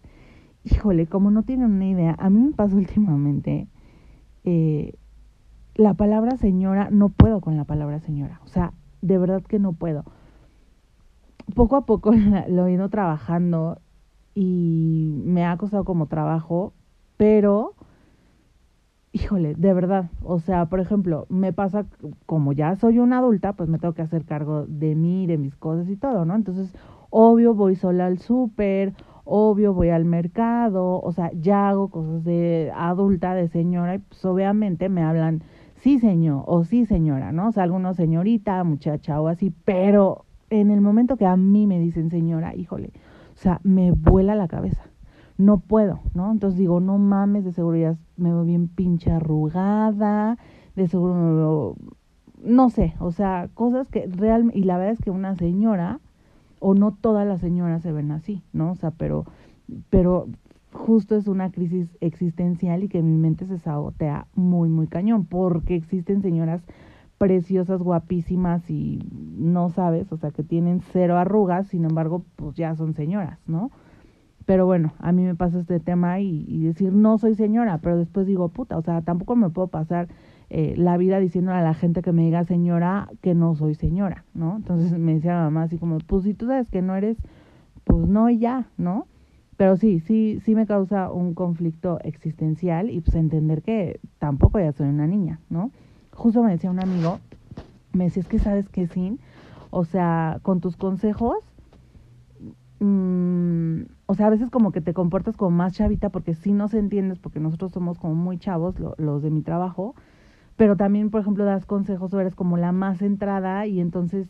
Híjole, 0.62 1.06
como 1.06 1.30
no 1.30 1.42
tienen 1.42 1.72
una 1.72 1.86
idea, 1.86 2.14
a 2.18 2.28
mí 2.28 2.38
me 2.38 2.52
pasa 2.52 2.76
últimamente 2.76 3.66
eh, 4.44 4.92
la 5.74 5.94
palabra 5.94 6.36
señora, 6.36 6.90
no 6.90 7.08
puedo 7.08 7.40
con 7.40 7.56
la 7.56 7.64
palabra 7.64 8.00
señora. 8.00 8.42
O 8.44 8.48
sea, 8.48 8.74
de 9.00 9.16
verdad 9.16 9.42
que 9.42 9.58
no 9.58 9.72
puedo. 9.72 10.04
Poco 11.54 11.76
a 11.76 11.86
poco 11.86 12.12
lo 12.48 12.66
he 12.66 12.72
ido 12.72 12.90
trabajando 12.90 13.80
y 14.34 15.22
me 15.24 15.46
ha 15.46 15.56
costado 15.56 15.84
como 15.84 16.08
trabajo, 16.08 16.74
pero 17.16 17.72
híjole, 19.12 19.54
de 19.54 19.74
verdad, 19.74 20.10
o 20.22 20.40
sea, 20.40 20.66
por 20.66 20.80
ejemplo, 20.80 21.26
me 21.28 21.52
pasa, 21.52 21.86
como 22.26 22.52
ya 22.52 22.76
soy 22.76 22.98
una 22.98 23.18
adulta, 23.18 23.52
pues 23.52 23.68
me 23.68 23.78
tengo 23.78 23.94
que 23.94 24.02
hacer 24.02 24.24
cargo 24.24 24.64
de 24.66 24.94
mí, 24.94 25.26
de 25.26 25.36
mis 25.36 25.54
cosas 25.54 25.88
y 25.88 25.96
todo, 25.96 26.24
¿no? 26.24 26.34
Entonces, 26.34 26.74
obvio, 27.10 27.54
voy 27.54 27.76
sola 27.76 28.06
al 28.06 28.18
súper, 28.18 28.94
obvio, 29.24 29.74
voy 29.74 29.90
al 29.90 30.06
mercado, 30.06 31.00
o 31.00 31.12
sea, 31.12 31.30
ya 31.34 31.68
hago 31.68 31.88
cosas 31.88 32.24
de 32.24 32.72
adulta, 32.74 33.34
de 33.34 33.48
señora, 33.48 33.96
y 33.96 33.98
pues 33.98 34.24
obviamente 34.24 34.88
me 34.88 35.02
hablan, 35.02 35.42
sí 35.76 35.98
señor, 35.98 36.44
o 36.46 36.64
sí 36.64 36.86
señora, 36.86 37.32
¿no? 37.32 37.48
O 37.48 37.52
sea, 37.52 37.64
algunos 37.64 37.96
señorita, 37.96 38.64
muchacha 38.64 39.20
o 39.20 39.28
así, 39.28 39.52
pero 39.64 40.24
en 40.48 40.70
el 40.70 40.80
momento 40.80 41.18
que 41.18 41.26
a 41.26 41.36
mí 41.36 41.66
me 41.66 41.78
dicen 41.78 42.08
señora, 42.10 42.56
híjole, 42.56 42.92
o 43.34 43.36
sea, 43.36 43.60
me 43.62 43.92
vuela 43.92 44.34
la 44.34 44.48
cabeza 44.48 44.91
no 45.38 45.58
puedo, 45.58 46.00
¿no? 46.14 46.30
Entonces 46.30 46.58
digo, 46.58 46.80
no 46.80 46.98
mames, 46.98 47.44
de 47.44 47.52
seguridad 47.52 47.96
me 48.16 48.30
veo 48.30 48.44
bien 48.44 48.68
pinche 48.68 49.10
arrugada, 49.10 50.38
de 50.76 50.88
seguro 50.88 51.14
me 51.14 51.34
veo, 51.34 51.76
no 52.42 52.70
sé, 52.70 52.94
o 52.98 53.12
sea, 53.12 53.48
cosas 53.54 53.88
que 53.88 54.06
realmente, 54.06 54.58
y 54.58 54.64
la 54.64 54.78
verdad 54.78 54.94
es 54.94 55.00
que 55.00 55.10
una 55.10 55.34
señora, 55.36 56.00
o 56.60 56.74
no 56.74 56.92
todas 56.92 57.26
las 57.26 57.40
señoras 57.40 57.82
se 57.82 57.92
ven 57.92 58.12
así, 58.12 58.42
¿no? 58.52 58.72
O 58.72 58.74
sea, 58.76 58.92
pero, 58.92 59.24
pero 59.90 60.28
justo 60.72 61.16
es 61.16 61.26
una 61.26 61.50
crisis 61.50 61.96
existencial 62.00 62.84
y 62.84 62.88
que 62.88 63.02
mi 63.02 63.16
mente 63.16 63.46
se 63.46 63.58
sabotea 63.58 64.26
muy, 64.34 64.68
muy 64.68 64.86
cañón, 64.86 65.24
porque 65.26 65.74
existen 65.74 66.22
señoras 66.22 66.62
preciosas, 67.18 67.82
guapísimas 67.82 68.68
y 68.68 68.98
no 69.36 69.70
sabes, 69.70 70.12
o 70.12 70.16
sea, 70.16 70.30
que 70.30 70.42
tienen 70.42 70.80
cero 70.92 71.18
arrugas, 71.18 71.68
sin 71.68 71.84
embargo, 71.84 72.24
pues 72.36 72.56
ya 72.56 72.74
son 72.74 72.94
señoras, 72.94 73.38
¿no? 73.46 73.70
Pero 74.46 74.66
bueno, 74.66 74.92
a 74.98 75.12
mí 75.12 75.22
me 75.22 75.34
pasa 75.34 75.60
este 75.60 75.78
tema 75.80 76.20
y, 76.20 76.44
y 76.48 76.64
decir, 76.64 76.92
no 76.92 77.18
soy 77.18 77.34
señora, 77.34 77.78
pero 77.78 77.96
después 77.96 78.26
digo, 78.26 78.48
puta, 78.48 78.76
o 78.76 78.82
sea, 78.82 79.00
tampoco 79.02 79.36
me 79.36 79.50
puedo 79.50 79.68
pasar 79.68 80.08
eh, 80.54 80.74
la 80.76 80.98
vida 80.98 81.18
diciendo 81.18 81.52
a 81.52 81.62
la 81.62 81.72
gente 81.72 82.02
que 82.02 82.12
me 82.12 82.24
diga 82.24 82.44
señora 82.44 83.08
que 83.22 83.34
no 83.34 83.54
soy 83.54 83.74
señora, 83.74 84.26
¿no? 84.34 84.56
Entonces 84.56 84.98
me 84.98 85.14
decía 85.14 85.32
mamá 85.34 85.62
así 85.62 85.78
como, 85.78 85.96
pues 85.96 86.24
si 86.24 86.34
tú 86.34 86.46
sabes 86.46 86.68
que 86.68 86.82
no 86.82 86.94
eres, 86.94 87.16
pues 87.84 88.06
no 88.06 88.28
y 88.28 88.38
ya, 88.38 88.66
¿no? 88.76 89.06
Pero 89.56 89.78
sí, 89.78 90.00
sí, 90.00 90.40
sí 90.44 90.54
me 90.54 90.66
causa 90.66 91.10
un 91.10 91.32
conflicto 91.32 92.00
existencial 92.02 92.90
y 92.90 93.00
pues 93.00 93.16
entender 93.16 93.62
que 93.62 93.98
tampoco 94.18 94.58
ya 94.60 94.72
soy 94.72 94.88
una 94.88 95.06
niña, 95.06 95.40
¿no? 95.48 95.70
Justo 96.12 96.42
me 96.42 96.52
decía 96.52 96.70
un 96.70 96.80
amigo, 96.80 97.18
me 97.94 98.04
decía, 98.04 98.20
es 98.20 98.28
que 98.28 98.38
sabes 98.38 98.68
que 98.68 98.86
sí, 98.88 99.18
o 99.70 99.86
sea, 99.86 100.40
con 100.42 100.60
tus 100.60 100.76
consejos, 100.76 101.38
mmm, 102.78 103.84
o 104.12 104.14
sea, 104.14 104.26
a 104.26 104.30
veces 104.30 104.50
como 104.50 104.72
que 104.72 104.82
te 104.82 104.92
comportas 104.92 105.38
como 105.38 105.52
más 105.52 105.72
chavita 105.72 106.10
porque 106.10 106.34
sí 106.34 106.52
nos 106.52 106.74
entiendes, 106.74 107.18
porque 107.18 107.40
nosotros 107.40 107.72
somos 107.72 107.98
como 107.98 108.14
muy 108.14 108.36
chavos, 108.36 108.74
los 108.98 109.22
de 109.22 109.30
mi 109.30 109.40
trabajo, 109.40 109.94
pero 110.58 110.76
también, 110.76 111.08
por 111.08 111.22
ejemplo, 111.22 111.46
das 111.46 111.64
consejos 111.64 112.12
o 112.12 112.20
eres 112.20 112.34
como 112.34 112.58
la 112.58 112.72
más 112.72 112.98
centrada 112.98 113.66
y 113.66 113.80
entonces 113.80 114.28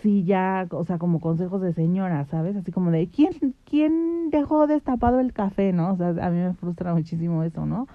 sí 0.00 0.24
ya, 0.24 0.66
o 0.70 0.82
sea, 0.84 0.96
como 0.96 1.20
consejos 1.20 1.60
de 1.60 1.74
señora, 1.74 2.24
¿sabes? 2.24 2.56
Así 2.56 2.72
como 2.72 2.90
de, 2.90 3.10
¿quién, 3.10 3.54
quién 3.66 4.30
dejó 4.30 4.66
destapado 4.66 5.20
el 5.20 5.34
café, 5.34 5.74
no? 5.74 5.92
O 5.92 5.96
sea, 5.96 6.08
a 6.08 6.30
mí 6.30 6.38
me 6.38 6.54
frustra 6.54 6.94
muchísimo 6.94 7.42
eso, 7.42 7.66
¿no? 7.66 7.86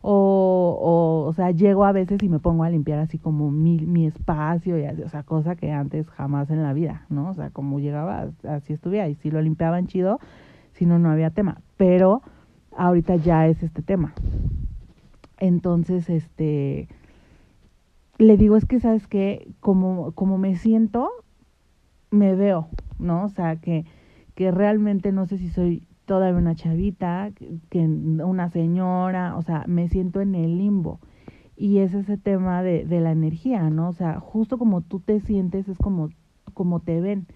O, 0.00 0.78
o, 0.80 1.28
o 1.28 1.32
sea, 1.34 1.50
llego 1.50 1.84
a 1.84 1.92
veces 1.92 2.22
y 2.22 2.30
me 2.30 2.38
pongo 2.38 2.64
a 2.64 2.70
limpiar 2.70 2.98
así 2.98 3.18
como 3.18 3.50
mi, 3.50 3.80
mi 3.80 4.06
espacio, 4.06 4.78
y 4.78 5.02
o 5.02 5.08
sea, 5.10 5.22
cosa 5.22 5.54
que 5.54 5.70
antes 5.70 6.08
jamás 6.08 6.48
en 6.48 6.62
la 6.62 6.72
vida, 6.72 7.04
¿no? 7.10 7.28
O 7.28 7.34
sea, 7.34 7.50
como 7.50 7.78
llegaba, 7.78 8.30
así 8.48 8.72
estuviera, 8.72 9.06
y 9.10 9.16
si 9.16 9.30
lo 9.30 9.42
limpiaban 9.42 9.86
chido, 9.86 10.18
si 10.76 10.86
no, 10.86 10.98
no 10.98 11.10
había 11.10 11.30
tema. 11.30 11.60
Pero 11.76 12.22
ahorita 12.76 13.16
ya 13.16 13.48
es 13.48 13.62
este 13.62 13.82
tema. 13.82 14.14
Entonces, 15.38 16.08
este, 16.08 16.88
le 18.18 18.36
digo, 18.36 18.56
es 18.56 18.64
que, 18.64 18.80
¿sabes 18.80 19.06
qué? 19.06 19.48
Como, 19.60 20.12
como 20.12 20.38
me 20.38 20.56
siento, 20.56 21.10
me 22.10 22.34
veo, 22.34 22.68
¿no? 22.98 23.24
O 23.24 23.28
sea, 23.28 23.56
que, 23.56 23.84
que 24.34 24.50
realmente 24.50 25.12
no 25.12 25.26
sé 25.26 25.38
si 25.38 25.48
soy 25.48 25.82
todavía 26.04 26.38
una 26.38 26.54
chavita, 26.54 27.32
que 27.70 27.80
una 27.80 28.48
señora, 28.50 29.36
o 29.36 29.42
sea, 29.42 29.64
me 29.66 29.88
siento 29.88 30.20
en 30.20 30.34
el 30.34 30.58
limbo. 30.58 31.00
Y 31.56 31.78
es 31.78 31.94
ese 31.94 32.18
tema 32.18 32.62
de, 32.62 32.84
de 32.84 33.00
la 33.00 33.12
energía, 33.12 33.70
¿no? 33.70 33.88
O 33.88 33.92
sea, 33.92 34.20
justo 34.20 34.58
como 34.58 34.82
tú 34.82 35.00
te 35.00 35.20
sientes 35.20 35.68
es 35.68 35.78
como, 35.78 36.10
como 36.52 36.80
te 36.80 37.00
ven. 37.00 37.26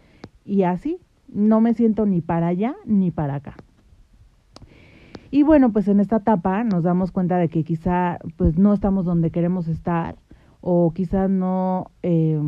Y 0.44 0.62
así, 0.62 0.98
no 1.32 1.60
me 1.60 1.74
siento 1.74 2.06
ni 2.06 2.20
para 2.20 2.48
allá 2.48 2.76
ni 2.84 3.10
para 3.10 3.36
acá. 3.36 3.56
Y 5.30 5.44
bueno, 5.44 5.72
pues 5.72 5.86
en 5.86 6.00
esta 6.00 6.16
etapa 6.16 6.64
nos 6.64 6.82
damos 6.82 7.12
cuenta 7.12 7.38
de 7.38 7.48
que 7.48 7.62
quizá 7.62 8.18
pues 8.36 8.58
no 8.58 8.72
estamos 8.72 9.04
donde 9.04 9.30
queremos 9.30 9.68
estar 9.68 10.16
o 10.60 10.92
quizá 10.92 11.28
no, 11.28 11.90
eh, 12.02 12.40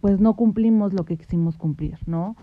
pues 0.00 0.20
no 0.20 0.34
cumplimos 0.34 0.92
lo 0.92 1.04
que 1.04 1.16
quisimos 1.16 1.56
cumplir, 1.56 1.98
¿no? 2.06 2.36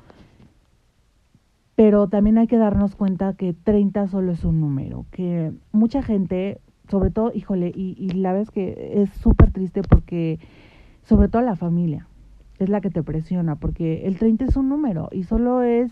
Pero 1.75 2.07
también 2.09 2.37
hay 2.37 2.47
que 2.47 2.57
darnos 2.57 2.95
cuenta 2.95 3.33
que 3.33 3.53
30 3.53 4.07
solo 4.07 4.31
es 4.31 4.43
un 4.43 4.59
número, 4.59 5.05
que 5.11 5.53
mucha 5.71 6.03
gente, 6.03 6.61
sobre 6.89 7.09
todo, 7.09 7.31
híjole, 7.33 7.71
y, 7.73 7.95
y 7.97 8.09
la 8.09 8.33
vez 8.33 8.51
que 8.51 9.01
es 9.01 9.09
súper 9.11 9.51
triste 9.51 9.81
porque, 9.81 10.39
sobre 11.03 11.29
todo 11.29 11.41
la 11.41 11.55
familia, 11.55 12.08
es 12.59 12.69
la 12.69 12.81
que 12.81 12.89
te 12.89 13.03
presiona, 13.03 13.55
porque 13.55 14.05
el 14.05 14.17
30 14.17 14.45
es 14.45 14.55
un 14.57 14.69
número 14.69 15.09
y 15.11 15.23
solo 15.23 15.61
es 15.61 15.91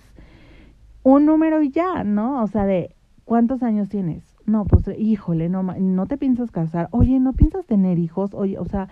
un 1.04 1.26
número 1.26 1.62
y 1.62 1.72
ya, 1.72 2.04
¿no? 2.04 2.44
O 2.44 2.48
sea, 2.48 2.66
de 2.66 2.96
¿cuántos 3.26 3.64
años 3.64 3.90
tienes? 3.90 4.24
No, 4.46 4.66
pues 4.66 4.90
híjole, 4.98 5.50
no, 5.50 5.64
no 5.64 6.06
te 6.08 6.18
piensas 6.18 6.52
casar. 6.52 6.88
Oye, 6.92 7.20
¿no 7.20 7.34
piensas 7.34 7.66
tener 7.66 8.00
hijos? 8.00 8.34
Oye, 8.34 8.58
o 8.58 8.66
sea, 8.66 8.90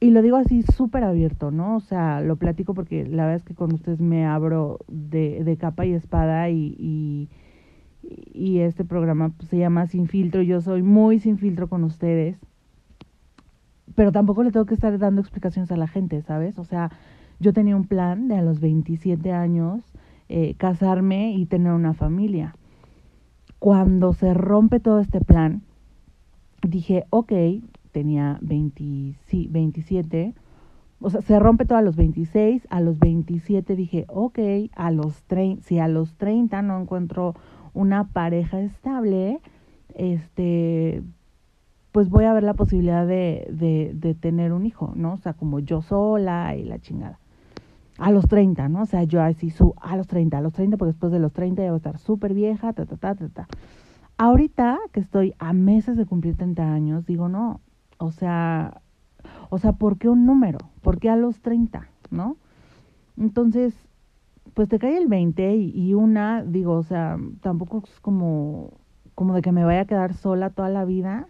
y 0.00 0.10
lo 0.10 0.20
digo 0.20 0.36
así 0.36 0.62
súper 0.62 1.04
abierto, 1.04 1.50
¿no? 1.50 1.76
O 1.76 1.80
sea, 1.80 2.20
lo 2.20 2.36
platico 2.36 2.74
porque 2.74 3.06
la 3.06 3.24
verdad 3.24 3.36
es 3.36 3.44
que 3.44 3.54
con 3.54 3.72
ustedes 3.72 4.00
me 4.00 4.26
abro 4.26 4.80
de, 4.88 5.44
de 5.44 5.56
capa 5.56 5.86
y 5.86 5.92
espada 5.92 6.50
y, 6.50 6.74
y, 6.78 7.28
y 8.32 8.58
este 8.60 8.84
programa 8.84 9.28
pues, 9.30 9.48
se 9.48 9.58
llama 9.58 9.86
Sin 9.86 10.08
Filtro. 10.08 10.42
Yo 10.42 10.60
soy 10.60 10.82
muy 10.82 11.20
sin 11.20 11.38
filtro 11.38 11.68
con 11.68 11.84
ustedes, 11.84 12.36
pero 13.94 14.12
tampoco 14.12 14.42
le 14.42 14.50
tengo 14.50 14.66
que 14.66 14.74
estar 14.74 14.96
dando 14.98 15.20
explicaciones 15.20 15.70
a 15.70 15.76
la 15.76 15.88
gente, 15.88 16.22
¿sabes? 16.22 16.58
O 16.58 16.64
sea, 16.64 16.90
yo 17.40 17.52
tenía 17.52 17.76
un 17.76 17.86
plan 17.86 18.28
de 18.28 18.36
a 18.36 18.42
los 18.42 18.60
27 18.60 19.32
años 19.32 19.82
eh, 20.28 20.54
casarme 20.56 21.32
y 21.32 21.46
tener 21.46 21.72
una 21.72 21.94
familia 21.94 22.54
cuando 23.62 24.12
se 24.12 24.34
rompe 24.34 24.80
todo 24.80 24.98
este 24.98 25.20
plan, 25.20 25.62
dije, 26.66 27.04
ok, 27.10 27.32
tenía 27.92 28.38
20, 28.40 29.14
sí, 29.26 29.46
27, 29.52 30.34
o 31.00 31.10
sea, 31.10 31.20
se 31.20 31.38
rompe 31.38 31.64
todo 31.64 31.78
a 31.78 31.82
los 31.82 31.94
26, 31.94 32.66
a 32.70 32.80
los 32.80 32.98
27 32.98 33.76
dije, 33.76 34.04
ok, 34.08 34.40
a 34.74 34.90
los 34.90 35.22
30, 35.28 35.62
si 35.62 35.78
a 35.78 35.86
los 35.86 36.16
30 36.16 36.60
no 36.62 36.80
encuentro 36.80 37.36
una 37.72 38.08
pareja 38.08 38.60
estable, 38.60 39.38
este, 39.94 41.04
pues 41.92 42.08
voy 42.08 42.24
a 42.24 42.32
ver 42.32 42.42
la 42.42 42.54
posibilidad 42.54 43.06
de, 43.06 43.46
de, 43.94 44.14
tener 44.14 44.52
un 44.52 44.64
hijo, 44.64 44.92
¿no? 44.96 45.12
O 45.12 45.16
sea, 45.18 45.34
como 45.34 45.60
yo 45.60 45.82
sola 45.82 46.56
y 46.56 46.64
la 46.64 46.78
chingada 46.78 47.18
a 47.98 48.10
los 48.10 48.26
30, 48.26 48.68
¿no? 48.68 48.82
O 48.82 48.86
sea, 48.86 49.04
yo 49.04 49.22
así 49.22 49.50
su 49.50 49.74
a 49.80 49.96
los 49.96 50.06
30, 50.06 50.38
a 50.38 50.40
los 50.40 50.54
30, 50.54 50.78
porque 50.78 50.92
después 50.92 51.12
de 51.12 51.18
los 51.18 51.32
30 51.32 51.62
ya 51.62 51.68
voy 51.68 51.76
a 51.76 51.76
estar 51.76 51.98
súper 51.98 52.32
vieja, 52.32 52.72
ta, 52.72 52.86
ta, 52.86 52.96
ta, 52.96 53.14
ta, 53.14 53.28
ta. 53.28 53.48
Ahorita 54.16 54.78
que 54.92 55.00
estoy 55.00 55.34
a 55.38 55.52
meses 55.52 55.96
de 55.96 56.06
cumplir 56.06 56.36
30 56.36 56.72
años, 56.72 57.04
digo, 57.06 57.28
no, 57.28 57.60
o 57.98 58.10
sea, 58.10 58.80
o 59.50 59.58
sea, 59.58 59.72
¿por 59.72 59.98
qué 59.98 60.08
un 60.08 60.24
número? 60.24 60.58
¿Por 60.80 60.98
qué 60.98 61.10
a 61.10 61.16
los 61.16 61.40
30, 61.42 61.88
no? 62.10 62.36
Entonces, 63.18 63.74
pues 64.54 64.68
te 64.68 64.78
cae 64.78 64.96
el 64.96 65.08
20 65.08 65.56
y, 65.56 65.70
y 65.70 65.94
una, 65.94 66.42
digo, 66.42 66.72
o 66.72 66.82
sea, 66.82 67.18
tampoco 67.42 67.82
es 67.84 68.00
como, 68.00 68.70
como 69.14 69.34
de 69.34 69.42
que 69.42 69.52
me 69.52 69.64
vaya 69.64 69.82
a 69.82 69.86
quedar 69.86 70.14
sola 70.14 70.50
toda 70.50 70.70
la 70.70 70.86
vida, 70.86 71.26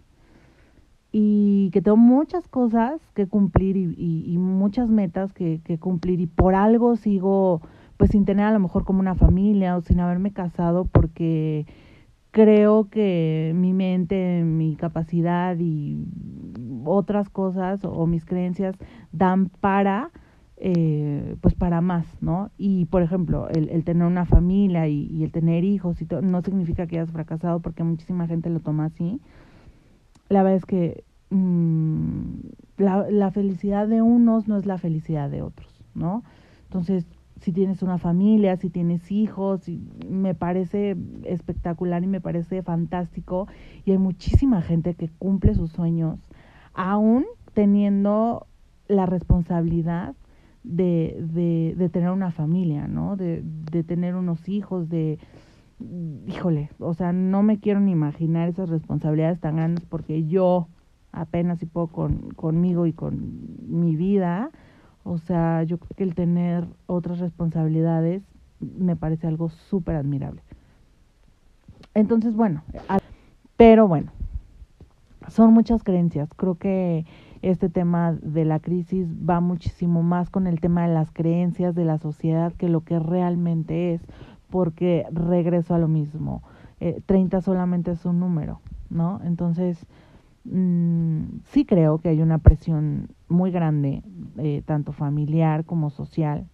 y 1.15 1.69
que 1.71 1.81
tengo 1.83 1.95
muchas 1.95 2.47
cosas 2.47 2.99
que 3.13 3.27
cumplir 3.27 3.77
y, 3.77 3.93
y, 3.95 4.33
y 4.33 4.37
muchas 4.39 4.89
metas 4.89 5.31
que, 5.31 5.61
que, 5.63 5.77
cumplir 5.77 6.19
y 6.19 6.25
por 6.25 6.55
algo 6.55 6.95
sigo 6.95 7.61
pues 7.97 8.09
sin 8.09 8.25
tener 8.25 8.47
a 8.47 8.51
lo 8.51 8.59
mejor 8.59 8.83
como 8.83 8.99
una 8.99 9.13
familia 9.13 9.77
o 9.77 9.81
sin 9.81 9.99
haberme 9.99 10.33
casado 10.33 10.85
porque 10.85 11.67
creo 12.31 12.89
que 12.89 13.53
mi 13.55 13.73
mente, 13.73 14.43
mi 14.43 14.75
capacidad 14.75 15.55
y 15.59 16.03
otras 16.83 17.29
cosas 17.29 17.85
o, 17.85 18.07
mis 18.07 18.25
creencias 18.25 18.75
dan 19.11 19.49
para 19.49 20.09
eh, 20.57 21.35
pues 21.41 21.53
para 21.53 21.81
más, 21.81 22.07
¿no? 22.21 22.49
Y 22.57 22.85
por 22.85 23.03
ejemplo, 23.03 23.49
el, 23.49 23.69
el 23.69 23.83
tener 23.83 24.07
una 24.07 24.25
familia 24.25 24.87
y, 24.87 25.05
y 25.11 25.23
el 25.23 25.31
tener 25.31 25.63
hijos 25.63 26.01
y 26.01 26.05
todo, 26.05 26.23
no 26.23 26.41
significa 26.41 26.87
que 26.87 26.97
hayas 26.97 27.11
fracasado 27.11 27.59
porque 27.59 27.83
muchísima 27.83 28.25
gente 28.27 28.49
lo 28.49 28.61
toma 28.61 28.85
así 28.85 29.21
la 30.29 30.43
verdad 30.43 30.57
es 30.57 30.65
que 30.65 31.03
mmm, 31.29 32.35
la, 32.77 33.09
la 33.09 33.31
felicidad 33.31 33.87
de 33.87 34.01
unos 34.01 34.47
no 34.47 34.57
es 34.57 34.65
la 34.65 34.77
felicidad 34.77 35.29
de 35.29 35.41
otros, 35.41 35.83
¿no? 35.95 36.23
Entonces, 36.65 37.05
si 37.41 37.51
tienes 37.51 37.83
una 37.83 37.97
familia, 37.97 38.55
si 38.55 38.69
tienes 38.69 39.11
hijos, 39.11 39.69
me 40.09 40.33
parece 40.33 40.95
espectacular 41.25 42.03
y 42.03 42.07
me 42.07 42.21
parece 42.21 42.63
fantástico. 42.63 43.47
Y 43.85 43.91
hay 43.91 43.97
muchísima 43.97 44.61
gente 44.61 44.93
que 44.93 45.09
cumple 45.09 45.53
sus 45.53 45.71
sueños, 45.71 46.19
aún 46.73 47.25
teniendo 47.53 48.47
la 48.87 49.05
responsabilidad 49.05 50.15
de, 50.63 51.17
de, 51.33 51.75
de 51.77 51.89
tener 51.89 52.11
una 52.11 52.31
familia, 52.31 52.87
¿no? 52.87 53.17
De, 53.17 53.43
de 53.43 53.83
tener 53.83 54.15
unos 54.15 54.47
hijos, 54.47 54.87
de, 54.89 55.19
híjole, 56.27 56.69
o 56.79 56.93
sea, 56.93 57.11
no 57.13 57.43
me 57.43 57.59
quiero 57.59 57.79
ni 57.79 57.91
imaginar 57.91 58.49
esas 58.49 58.69
responsabilidades 58.69 59.39
tan 59.39 59.57
grandes 59.57 59.85
porque 59.85 60.25
yo 60.25 60.67
apenas 61.11 61.59
si 61.59 61.65
puedo 61.65 61.87
con, 61.87 62.31
conmigo 62.31 62.85
y 62.85 62.93
con 62.93 63.19
mi 63.67 63.95
vida, 63.95 64.49
o 65.03 65.17
sea, 65.17 65.63
yo 65.63 65.77
creo 65.77 65.91
que 65.95 66.03
el 66.03 66.15
tener 66.15 66.65
otras 66.87 67.19
responsabilidades 67.19 68.23
me 68.59 68.95
parece 68.95 69.27
algo 69.27 69.49
súper 69.49 69.95
admirable. 69.95 70.41
Entonces, 71.93 72.35
bueno, 72.35 72.63
pero 73.57 73.87
bueno, 73.87 74.11
son 75.27 75.53
muchas 75.53 75.83
creencias. 75.83 76.29
Creo 76.35 76.55
que 76.55 77.05
este 77.41 77.69
tema 77.69 78.13
de 78.13 78.45
la 78.45 78.59
crisis 78.59 79.07
va 79.29 79.41
muchísimo 79.41 80.01
más 80.01 80.29
con 80.29 80.47
el 80.47 80.59
tema 80.61 80.87
de 80.87 80.93
las 80.93 81.11
creencias 81.11 81.75
de 81.75 81.85
la 81.85 81.97
sociedad 81.97 82.53
que 82.53 82.69
lo 82.69 82.81
que 82.81 82.99
realmente 82.99 83.93
es 83.93 84.01
porque 84.53 85.07
regreso 85.11 85.73
a 85.73 85.79
lo 85.79 85.87
mismo. 85.87 86.43
Eh, 86.79 87.01
30 87.07 87.41
solamente 87.41 87.89
es 87.89 88.05
un 88.05 88.19
número, 88.19 88.61
¿no? 88.91 89.19
Entonces, 89.23 89.87
mm, 90.45 91.39
sí 91.45 91.65
creo 91.65 91.97
que 91.97 92.09
hay 92.09 92.21
una 92.21 92.37
presión 92.37 93.07
muy 93.27 93.49
grande, 93.49 94.03
eh, 94.37 94.61
tanto 94.63 94.91
familiar 94.91 95.65
como 95.65 95.89
social. 95.89 96.45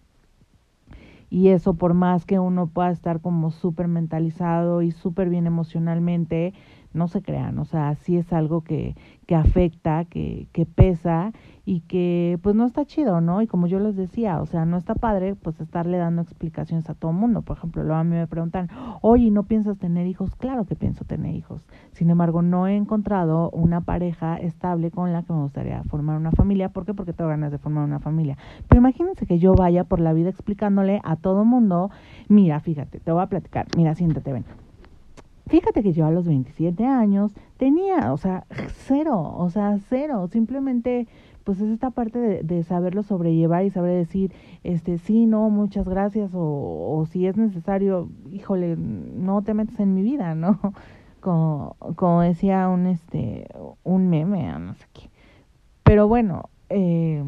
Y 1.28 1.48
eso, 1.48 1.74
por 1.74 1.92
más 1.92 2.24
que 2.24 2.38
uno 2.38 2.68
pueda 2.68 2.90
estar 2.90 3.20
como 3.20 3.50
súper 3.50 3.86
mentalizado 3.86 4.80
y 4.80 4.92
súper 4.92 5.28
bien 5.28 5.46
emocionalmente, 5.46 6.54
no 6.92 7.08
se 7.08 7.22
crean, 7.22 7.58
o 7.58 7.64
sea, 7.64 7.94
sí 7.94 8.16
es 8.16 8.32
algo 8.32 8.62
que, 8.62 8.96
que 9.26 9.34
afecta, 9.34 10.04
que, 10.04 10.48
que 10.52 10.66
pesa 10.66 11.32
y 11.64 11.82
que 11.82 12.38
pues 12.42 12.56
no 12.56 12.66
está 12.66 12.84
chido, 12.84 13.20
¿no? 13.20 13.42
Y 13.42 13.46
como 13.46 13.68
yo 13.68 13.78
les 13.78 13.94
decía, 13.94 14.40
o 14.40 14.46
sea, 14.46 14.64
no 14.64 14.76
está 14.76 14.94
padre 14.94 15.36
pues 15.36 15.60
estarle 15.60 15.98
dando 15.98 16.20
explicaciones 16.22 16.90
a 16.90 16.94
todo 16.94 17.12
mundo. 17.12 17.42
Por 17.42 17.56
ejemplo, 17.56 17.84
luego 17.84 18.00
a 18.00 18.04
mí 18.04 18.16
me 18.16 18.26
preguntan, 18.26 18.68
oye, 19.02 19.30
¿no 19.30 19.44
piensas 19.44 19.78
tener 19.78 20.08
hijos? 20.08 20.34
Claro 20.34 20.64
que 20.64 20.74
pienso 20.74 21.04
tener 21.04 21.34
hijos. 21.34 21.64
Sin 21.92 22.10
embargo, 22.10 22.42
no 22.42 22.66
he 22.66 22.74
encontrado 22.74 23.50
una 23.50 23.82
pareja 23.82 24.36
estable 24.36 24.90
con 24.90 25.12
la 25.12 25.22
que 25.22 25.32
me 25.32 25.42
gustaría 25.42 25.84
formar 25.84 26.16
una 26.16 26.32
familia. 26.32 26.70
¿Por 26.70 26.84
qué? 26.84 26.94
Porque 26.94 27.12
tengo 27.12 27.30
ganas 27.30 27.52
de 27.52 27.58
formar 27.58 27.84
una 27.84 28.00
familia. 28.00 28.36
Pero 28.68 28.80
imagínense 28.80 29.26
que 29.26 29.38
yo 29.38 29.54
vaya 29.54 29.84
por 29.84 30.00
la 30.00 30.12
vida 30.12 30.28
explicándole 30.28 31.00
a 31.04 31.16
todo 31.16 31.44
mundo, 31.44 31.90
mira, 32.28 32.58
fíjate, 32.58 32.98
te 32.98 33.12
voy 33.12 33.22
a 33.22 33.26
platicar, 33.26 33.66
mira, 33.76 33.94
siéntate, 33.94 34.32
ven 34.32 34.44
Fíjate 35.50 35.82
que 35.82 35.92
yo 35.92 36.06
a 36.06 36.12
los 36.12 36.26
27 36.26 36.86
años 36.86 37.34
tenía, 37.56 38.12
o 38.12 38.16
sea, 38.16 38.46
cero, 38.86 39.34
o 39.36 39.50
sea, 39.50 39.78
cero, 39.88 40.28
simplemente 40.28 41.08
pues 41.42 41.60
es 41.60 41.70
esta 41.70 41.90
parte 41.90 42.44
de, 42.44 42.62
saberlo 42.62 43.02
sobrellevar 43.02 43.64
y 43.64 43.70
saber 43.70 43.96
decir, 43.96 44.32
este, 44.62 44.98
sí, 44.98 45.26
no, 45.26 45.50
muchas 45.50 45.88
gracias, 45.88 46.30
o, 46.34 46.40
o 46.40 47.04
si 47.06 47.26
es 47.26 47.36
necesario, 47.36 48.08
híjole, 48.30 48.76
no 48.76 49.42
te 49.42 49.54
metes 49.54 49.80
en 49.80 49.92
mi 49.92 50.02
vida, 50.02 50.36
¿no? 50.36 50.60
Como, 51.20 51.76
como 51.96 52.22
decía 52.22 52.68
un, 52.68 52.86
este, 52.86 53.46
un 53.84 54.08
meme, 54.08 54.58
no 54.58 54.72
sé 54.72 54.86
qué. 54.94 55.10
Pero 55.82 56.08
bueno, 56.08 56.48
eh, 56.70 57.22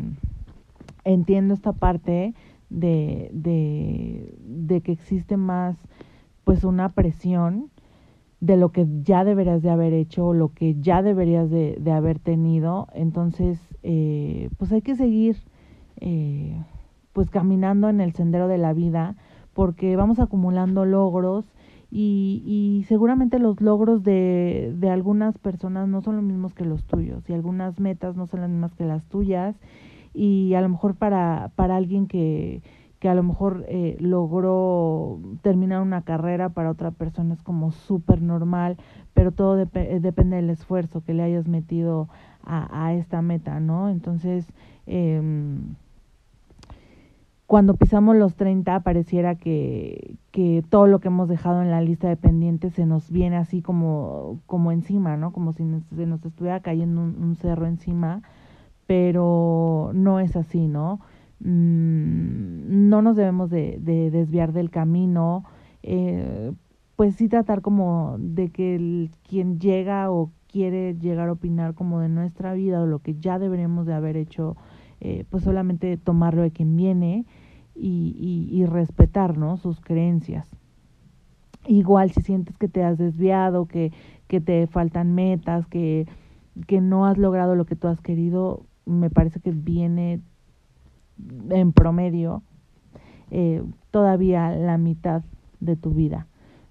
entiendo 1.05 1.53
esta 1.53 1.73
parte 1.73 2.33
de, 2.71 3.29
de, 3.35 4.35
de 4.47 4.81
que 4.81 4.93
existe 4.93 5.37
más, 5.37 5.77
pues 6.45 6.65
una 6.65 6.89
presión 6.89 7.72
de 8.43 8.57
lo 8.57 8.73
que 8.73 8.89
ya 9.05 9.23
deberías 9.23 9.63
de 9.63 9.71
haber 9.71 9.93
hecho, 9.93 10.33
lo 10.35 10.49
que 10.49 10.75
ya 10.81 11.01
deberías 11.01 11.49
de, 11.49 11.77
de 11.79 11.93
haber 11.93 12.19
tenido. 12.19 12.89
Entonces, 12.93 13.61
eh, 13.85 14.51
pues 14.59 14.73
hay 14.73 14.83
que 14.83 14.97
seguir 14.97 15.37
eh, 16.01 16.61
pues 17.13 17.31
caminando 17.31 17.89
en 17.89 18.01
el 18.01 18.15
sendero 18.15 18.49
de 18.49 18.59
la 18.59 18.73
vida 18.73 19.15
porque 19.55 19.95
vamos 19.95 20.19
acumulando 20.19 20.85
logros 20.85 21.45
y, 21.89 22.43
y 22.45 22.85
seguramente 22.89 23.39
los 23.39 23.61
logros 23.61 24.03
de, 24.03 24.75
de 24.77 24.91
algunas 24.91 25.39
personas 25.39 25.87
no 25.87 26.01
son 26.03 26.17
los 26.17 26.25
mismos 26.25 26.53
que 26.53 26.65
los 26.65 26.83
tuyos 26.85 27.23
y 27.31 27.35
algunas 27.35 27.79
metas 27.79 28.17
no 28.17 28.27
son 28.27 28.41
las 28.41 28.51
mismas 28.51 28.75
que 28.75 28.85
las 28.85 29.05
tuyas 29.05 29.55
y 30.15 30.55
a 30.55 30.61
lo 30.63 30.69
mejor 30.69 30.97
para, 30.97 31.53
para 31.55 31.77
alguien 31.77 32.09
que, 32.09 32.61
que 33.03 33.09
a 33.09 33.17
lo 33.17 33.25
mejor 33.25 33.65
eh, 33.67 33.97
logró 33.99 35.19
terminar 35.43 35.83
una 35.83 36.03
carrera, 36.03 36.51
para 36.51 36.71
otra 36.71 36.93
persona 36.93 37.35
es 37.35 37.43
como 37.43 37.73
súper 37.73 38.23
normal, 38.23 38.77
pero 39.13 39.33
todo 39.33 39.61
eh, 39.61 39.99
depende 40.01 40.37
del 40.37 40.51
esfuerzo 40.51 41.03
que 41.03 41.13
le 41.13 41.25
hayas 41.25 41.49
metido 41.49 42.09
a, 42.45 42.85
a 42.85 42.95
esta 42.95 43.21
meta, 43.21 43.59
¿no? 43.59 43.89
Entonces, 43.89 44.47
eh, 44.87 45.21
cuando 47.49 47.75
pisamos 47.75 48.15
los 48.15 48.37
30 48.37 48.79
pareciera 48.85 49.35
que, 49.35 50.15
que 50.31 50.63
todo 50.71 50.87
lo 50.87 51.01
que 51.01 51.09
hemos 51.09 51.29
dejado 51.29 51.61
en 51.61 51.73
la 51.73 51.81
lista 51.81 52.09
de 52.09 52.17
pendientes 52.17 52.75
se 52.75 52.87
nos 52.87 53.11
viene 53.11 53.37
así 53.37 53.63
como, 53.63 54.39
como 54.47 54.71
encima, 54.71 55.17
¿no? 55.17 55.33
Como 55.33 55.53
si 55.55 55.65
se 55.97 56.07
nos 56.07 56.25
estuviera 56.25 56.61
cayendo 56.61 57.01
un, 57.01 57.21
un 57.21 57.35
cerro 57.35 57.67
encima, 57.67 58.23
pero 58.87 59.91
no 59.93 60.21
es 60.21 60.37
así, 60.37 60.69
¿no? 60.69 61.01
Mm, 61.45 62.89
no 62.89 63.03
nos 63.03 63.17
debemos 63.17 63.51
de, 63.51 63.79
de, 63.81 64.11
desviar 64.13 64.53
del 64.53 64.71
camino, 64.71 65.45
eh, 65.83 66.53
pues 66.95 67.17
sí 67.17 67.29
tratar 67.29 67.63
como 67.63 68.17
de 68.19 68.51
que 68.51 68.77
el, 68.77 69.11
quien 69.29 69.59
llega 69.59 70.11
o 70.11 70.31
quiere 70.47 70.95
llegar 70.95 71.29
a 71.29 71.33
opinar 71.33 71.75
como 71.75 71.99
de 71.99 72.09
nuestra 72.09 72.55
vida 72.55 72.81
o 72.81 72.87
lo 72.87 73.01
que 73.01 73.17
ya 73.19 73.41
deberíamos 73.41 73.87
de 73.87 73.95
haber 73.95 74.17
hecho, 74.17 74.57
eh, 75.01 75.25
pues 75.31 75.43
solamente 75.43 75.97
tomarlo 75.97 76.43
de 76.43 76.53
quien 76.53 76.77
viene 76.77 77.27
y, 77.75 78.65
respetar 78.67 79.37
¿no? 79.37 79.57
sus 79.57 79.81
creencias. 79.81 80.49
Igual 81.67 82.13
si 82.13 82.23
sientes 82.23 82.57
que 82.57 82.69
te 82.69 82.85
has 82.85 82.99
desviado, 82.99 83.67
que, 83.67 83.93
te 84.29 84.67
faltan 84.67 85.15
metas, 85.15 85.67
que 85.67 86.07
no 86.81 87.07
has 87.07 87.19
logrado 87.19 87.57
lo 87.57 87.65
que 87.65 87.77
tú 87.77 87.89
has 87.89 88.01
querido, 88.01 88.65
me 88.87 89.11
parece 89.11 89.41
que 89.41 89.51
viene 89.51 90.21
en 91.51 91.73
promedio 91.73 92.43
eh, 93.31 93.63
todavía 93.91 94.51
la 94.51 94.79
mitad 94.79 95.23
de 95.61 95.77
tu 95.77 95.91
vida, 95.93 96.27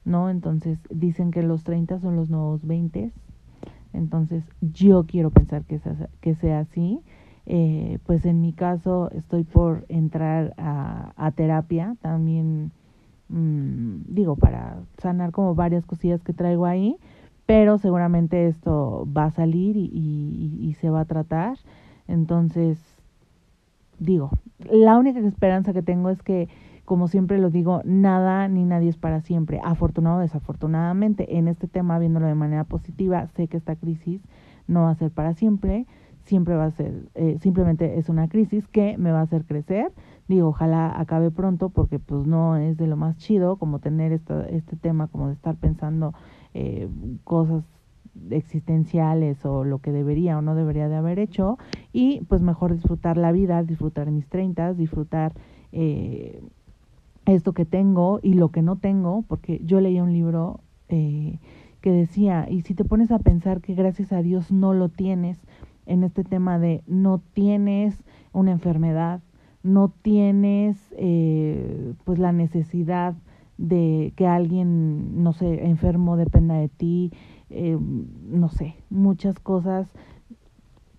¿no? 0.06 0.30
Entonces 0.30 0.80
dicen 0.90 1.32
que 1.32 1.42
los 1.42 1.64
30 1.64 2.00
son 2.00 2.16
los 2.16 2.30
nuevos 2.30 2.66
20, 2.66 3.12
entonces 3.94 4.44
yo 4.62 5.06
quiero 5.06 5.32
pensar 5.32 5.64
que 5.64 5.80
sea, 5.80 6.10
que 6.22 6.36
sea 6.36 6.60
así. 6.60 7.02
Eh, 7.48 7.98
pues 8.06 8.26
en 8.26 8.40
mi 8.40 8.54
caso 8.54 9.10
estoy 9.12 9.44
por 9.44 9.86
entrar 9.90 10.54
a, 10.58 11.14
a 11.16 11.32
terapia 11.32 11.96
también, 12.02 12.72
mmm, 13.30 14.04
digo, 14.08 14.36
para 14.36 14.78
sanar 15.00 15.32
como 15.32 15.56
varias 15.56 15.86
cosillas 15.86 16.24
que 16.24 16.34
traigo 16.34 16.66
ahí, 16.66 16.98
pero 17.48 17.80
seguramente 17.80 18.48
esto 18.48 19.08
va 19.16 19.26
a 19.26 19.32
salir 19.32 19.76
y, 19.76 19.90
y, 19.92 20.60
y 20.62 20.74
se 20.76 20.90
va 20.90 21.02
a 21.02 21.06
tratar. 21.06 21.58
Entonces, 22.08 22.78
digo, 24.02 24.32
la 24.70 24.98
única 24.98 25.20
esperanza 25.20 25.74
que 25.74 25.84
tengo 25.84 26.10
es 26.10 26.22
que, 26.24 26.50
como 26.86 27.08
siempre 27.08 27.38
lo 27.38 27.50
digo, 27.50 27.82
nada 27.86 28.48
ni 28.48 28.66
nadie 28.66 28.90
es 28.90 28.98
para 28.98 29.22
siempre. 29.22 29.62
Afortunado 29.64 30.18
o 30.18 30.22
desafortunadamente, 30.22 31.38
en 31.38 31.48
este 31.48 31.68
tema, 31.68 32.00
viéndolo 32.00 32.28
de 32.28 32.36
manera 32.36 32.64
positiva, 32.64 33.28
sé 33.28 33.48
que 33.48 33.58
esta 33.58 33.76
crisis 33.76 34.22
no 34.68 34.84
va 34.84 34.90
a 34.90 34.96
ser 34.96 35.12
para 35.12 35.34
siempre, 35.34 35.86
siempre 36.24 36.56
va 36.56 36.66
a 36.66 36.72
ser, 36.72 37.10
eh, 37.16 37.38
simplemente 37.40 37.98
es 38.00 38.10
una 38.10 38.28
crisis 38.28 38.68
que 38.68 38.98
me 38.98 39.12
va 39.12 39.20
a 39.20 39.24
hacer 39.24 39.46
crecer. 39.46 39.92
Digo, 40.28 40.50
ojalá 40.50 41.00
acabe 41.00 41.30
pronto 41.30 41.70
porque 41.70 42.00
pues 42.00 42.26
no 42.26 42.58
es 42.58 42.78
de 42.78 42.88
lo 42.88 42.98
más 42.98 43.18
chido 43.18 43.58
como 43.58 43.80
tener 43.80 44.12
esta, 44.12 44.48
este 44.48 44.76
tema, 44.76 45.08
como 45.08 45.28
de 45.28 45.34
estar 45.34 45.56
pensando 45.56 46.14
eh, 46.54 46.90
cosas 47.24 47.64
existenciales 48.30 49.46
o 49.46 49.64
lo 49.64 49.80
que 49.80 49.92
debería 49.92 50.38
o 50.38 50.42
no 50.42 50.56
debería 50.56 50.90
de 50.90 50.96
haber 50.96 51.20
hecho 51.20 51.58
y 51.94 52.22
pues 52.26 52.42
mejor 52.42 52.74
disfrutar 52.74 53.18
la 53.18 53.32
vida, 53.32 53.64
disfrutar 53.64 54.12
mis 54.12 54.28
treintas, 54.28 54.78
disfrutar 54.78 55.34
eh, 55.72 56.42
esto 57.26 57.54
que 57.54 57.66
tengo 57.66 58.20
y 58.22 58.34
lo 58.34 58.50
que 58.50 58.62
no 58.62 58.78
tengo, 58.78 59.24
porque 59.28 59.62
yo 59.64 59.80
leía 59.80 60.04
un 60.04 60.14
libro 60.14 60.60
eh, 60.90 61.40
que 61.82 61.92
decía, 61.92 62.48
y 62.50 62.62
si 62.62 62.74
te 62.74 62.86
pones 62.86 63.12
a 63.12 63.20
pensar 63.20 63.62
que 63.62 63.74
gracias 63.74 64.12
a 64.12 64.22
Dios 64.22 64.52
no 64.52 64.74
lo 64.74 64.90
tienes 64.90 65.40
en 65.86 66.04
este 66.04 66.24
tema 66.24 66.60
de 66.60 66.84
no 66.88 67.22
tienes 67.34 68.04
una 68.34 68.52
enfermedad, 68.52 69.22
no 69.64 69.94
tienes 70.02 70.78
eh, 70.98 71.94
pues 72.04 72.20
la 72.20 72.32
necesidad 72.32 73.16
de 73.58 74.14
que 74.16 74.26
alguien, 74.26 75.24
no 75.24 75.34
sé, 75.34 75.66
enfermo 75.66 76.18
dependa 76.18 76.56
de 76.56 76.70
ti, 76.70 77.12
eh, 77.52 77.78
no 77.80 78.50
sé, 78.50 78.76
muchas 78.90 79.40
cosas, 79.40 79.88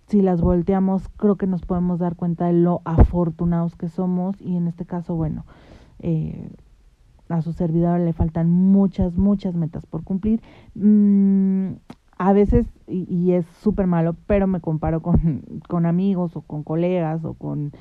si 0.07 0.21
las 0.21 0.41
volteamos, 0.41 1.09
creo 1.17 1.35
que 1.35 1.47
nos 1.47 1.61
podemos 1.65 1.99
dar 1.99 2.15
cuenta 2.15 2.45
de 2.45 2.53
lo 2.53 2.81
afortunados 2.85 3.75
que 3.75 3.89
somos 3.89 4.39
y 4.41 4.55
en 4.55 4.67
este 4.67 4.85
caso, 4.85 5.15
bueno, 5.15 5.45
eh, 5.99 6.49
a 7.29 7.41
su 7.41 7.53
servidor 7.53 7.99
le 7.99 8.13
faltan 8.13 8.49
muchas, 8.49 9.15
muchas 9.15 9.55
metas 9.55 9.85
por 9.85 10.03
cumplir. 10.03 10.41
Mm, 10.75 11.73
a 12.17 12.33
veces, 12.33 12.67
y, 12.87 13.11
y 13.11 13.33
es 13.33 13.45
súper 13.61 13.87
malo, 13.87 14.15
pero 14.27 14.45
me 14.47 14.61
comparo 14.61 15.01
con, 15.01 15.43
con 15.67 15.85
amigos 15.85 16.35
o 16.35 16.41
con 16.41 16.63
colegas 16.63 17.25
o 17.25 17.33
con 17.33 17.71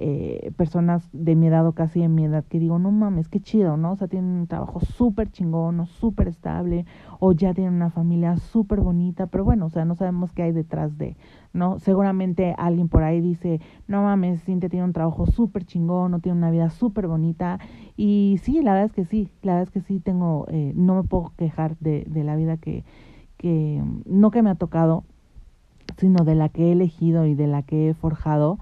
eh, 0.00 0.52
personas 0.56 1.08
de 1.12 1.34
mi 1.34 1.48
edad 1.48 1.66
o 1.66 1.72
casi 1.72 2.00
de 2.00 2.08
mi 2.08 2.24
edad 2.24 2.44
que 2.44 2.60
digo, 2.60 2.78
no 2.78 2.92
mames, 2.92 3.28
qué 3.28 3.40
chido, 3.40 3.76
¿no? 3.76 3.92
O 3.92 3.96
sea, 3.96 4.06
tienen 4.06 4.30
un 4.30 4.46
trabajo 4.46 4.78
súper 4.78 5.28
chingón 5.32 5.80
o 5.80 5.86
súper 5.86 6.28
estable 6.28 6.86
o 7.18 7.32
ya 7.32 7.52
tienen 7.52 7.74
una 7.74 7.90
familia 7.90 8.36
súper 8.36 8.80
bonita, 8.80 9.26
pero 9.26 9.44
bueno, 9.44 9.66
o 9.66 9.70
sea, 9.70 9.84
no 9.84 9.96
sabemos 9.96 10.32
qué 10.32 10.44
hay 10.44 10.52
detrás 10.52 10.96
de, 10.98 11.16
¿no? 11.52 11.80
Seguramente 11.80 12.54
alguien 12.58 12.88
por 12.88 13.02
ahí 13.02 13.20
dice, 13.20 13.60
no 13.88 14.04
mames, 14.04 14.44
Cintia 14.44 14.68
tiene 14.68 14.84
un 14.84 14.92
trabajo 14.92 15.26
súper 15.26 15.64
chingón, 15.64 16.12
no 16.12 16.20
tiene 16.20 16.38
una 16.38 16.52
vida 16.52 16.70
súper 16.70 17.08
bonita 17.08 17.58
y 17.96 18.38
sí, 18.42 18.62
la 18.62 18.74
verdad 18.74 18.86
es 18.86 18.92
que 18.92 19.04
sí, 19.04 19.28
la 19.42 19.54
verdad 19.54 19.68
es 19.68 19.72
que 19.72 19.80
sí 19.80 19.98
tengo, 19.98 20.46
eh, 20.48 20.72
no 20.76 20.94
me 20.94 21.02
puedo 21.02 21.32
quejar 21.36 21.76
de, 21.80 22.06
la 22.14 22.36
vida 22.36 22.56
que, 22.56 22.84
no 24.06 24.30
que 24.30 24.42
me 24.42 24.50
ha 24.50 24.54
tocado, 24.54 25.02
sino 25.96 26.24
de 26.24 26.36
la 26.36 26.50
que 26.50 26.68
he 26.68 26.72
elegido 26.72 27.26
y 27.26 27.34
de 27.34 27.48
la 27.48 27.62
que 27.62 27.88
he 27.88 27.94
forjado 27.94 28.58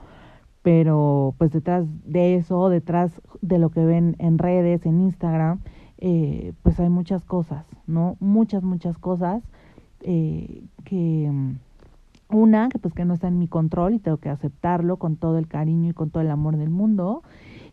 pero 0.66 1.36
pues 1.38 1.52
detrás 1.52 1.86
de 2.04 2.34
eso, 2.34 2.68
detrás 2.70 3.22
de 3.40 3.60
lo 3.60 3.70
que 3.70 3.84
ven 3.84 4.16
en 4.18 4.36
redes, 4.36 4.84
en 4.84 5.00
Instagram, 5.00 5.60
eh, 5.98 6.54
pues 6.64 6.80
hay 6.80 6.88
muchas 6.88 7.24
cosas, 7.24 7.64
¿no? 7.86 8.16
Muchas, 8.18 8.64
muchas 8.64 8.98
cosas 8.98 9.44
eh, 10.00 10.64
que, 10.82 11.30
Una, 12.30 12.68
que 12.68 12.80
pues 12.80 12.94
que 12.94 13.04
no 13.04 13.14
está 13.14 13.28
en 13.28 13.38
mi 13.38 13.46
control 13.46 13.94
y 13.94 14.00
tengo 14.00 14.16
que 14.16 14.28
aceptarlo 14.28 14.96
con 14.96 15.14
todo 15.14 15.38
el 15.38 15.46
cariño 15.46 15.90
y 15.90 15.94
con 15.94 16.10
todo 16.10 16.24
el 16.24 16.32
amor 16.32 16.56
del 16.56 16.70
mundo. 16.70 17.22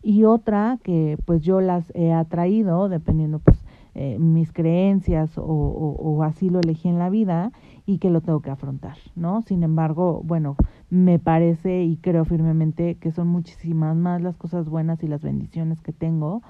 Y 0.03 0.25
otra, 0.25 0.77
que 0.83 1.17
pues 1.25 1.41
yo 1.41 1.61
las 1.61 1.91
he 1.95 2.13
atraído, 2.13 2.89
dependiendo 2.89 3.39
pues 3.39 3.57
eh, 3.95 4.17
mis 4.19 4.51
creencias 4.51 5.31
o, 5.37 6.23
así 6.23 6.49
lo 6.49 6.59
elegí 6.59 6.89
en 6.89 6.97
la 6.97 7.09
vida 7.09 7.51
y 7.85 7.99
que 7.99 8.09
lo 8.09 8.21
tengo 8.21 8.41
que 8.41 8.49
afrontar, 8.49 8.97
¿no? 9.15 9.41
Sin 9.43 9.61
embargo, 9.61 10.21
bueno, 10.23 10.55
me 10.89 11.19
parece 11.19 11.83
y 11.83 11.97
creo 11.97 12.25
firmemente 12.25 12.95
que 12.95 13.11
son 13.11 13.27
muchísimas 13.27 13.95
más 13.95 14.21
las 14.21 14.37
cosas 14.37 14.67
buenas 14.67 15.03
y 15.03 15.07
las 15.07 15.21
bendiciones 15.21 15.81
que 15.81 15.93
tengo 15.93 16.41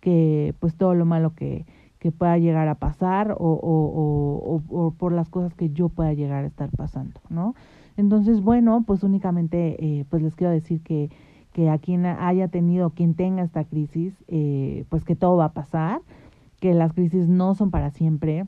que 0.00 0.54
pues 0.58 0.76
todo 0.76 0.94
lo 0.94 1.06
malo 1.06 1.34
que, 1.34 1.64
pueda 2.18 2.36
llegar 2.36 2.66
a 2.66 2.74
pasar 2.74 3.36
o, 3.38 4.94
por 4.98 5.12
las 5.12 5.28
cosas 5.28 5.54
que 5.54 5.70
yo 5.70 5.88
pueda 5.88 6.12
llegar 6.12 6.42
a 6.42 6.48
estar 6.48 6.68
pasando, 6.76 7.20
¿no? 7.30 7.54
Entonces, 7.96 8.40
bueno, 8.40 8.82
pues 8.84 9.04
únicamente 9.04 9.76
eh, 9.78 10.04
pues 10.10 10.20
les 10.20 10.34
quiero 10.34 10.52
decir 10.52 10.80
que, 10.82 11.10
que 11.52 11.70
a 11.70 11.78
quien 11.78 12.04
haya 12.06 12.48
tenido, 12.48 12.90
quien 12.90 13.14
tenga 13.14 13.44
esta 13.44 13.62
crisis, 13.64 14.14
eh, 14.26 14.84
pues 14.88 15.04
que 15.04 15.14
todo 15.14 15.36
va 15.36 15.46
a 15.46 15.52
pasar, 15.52 16.00
que 16.62 16.74
las 16.74 16.92
crisis 16.92 17.26
no 17.26 17.56
son 17.56 17.72
para 17.72 17.90
siempre, 17.90 18.46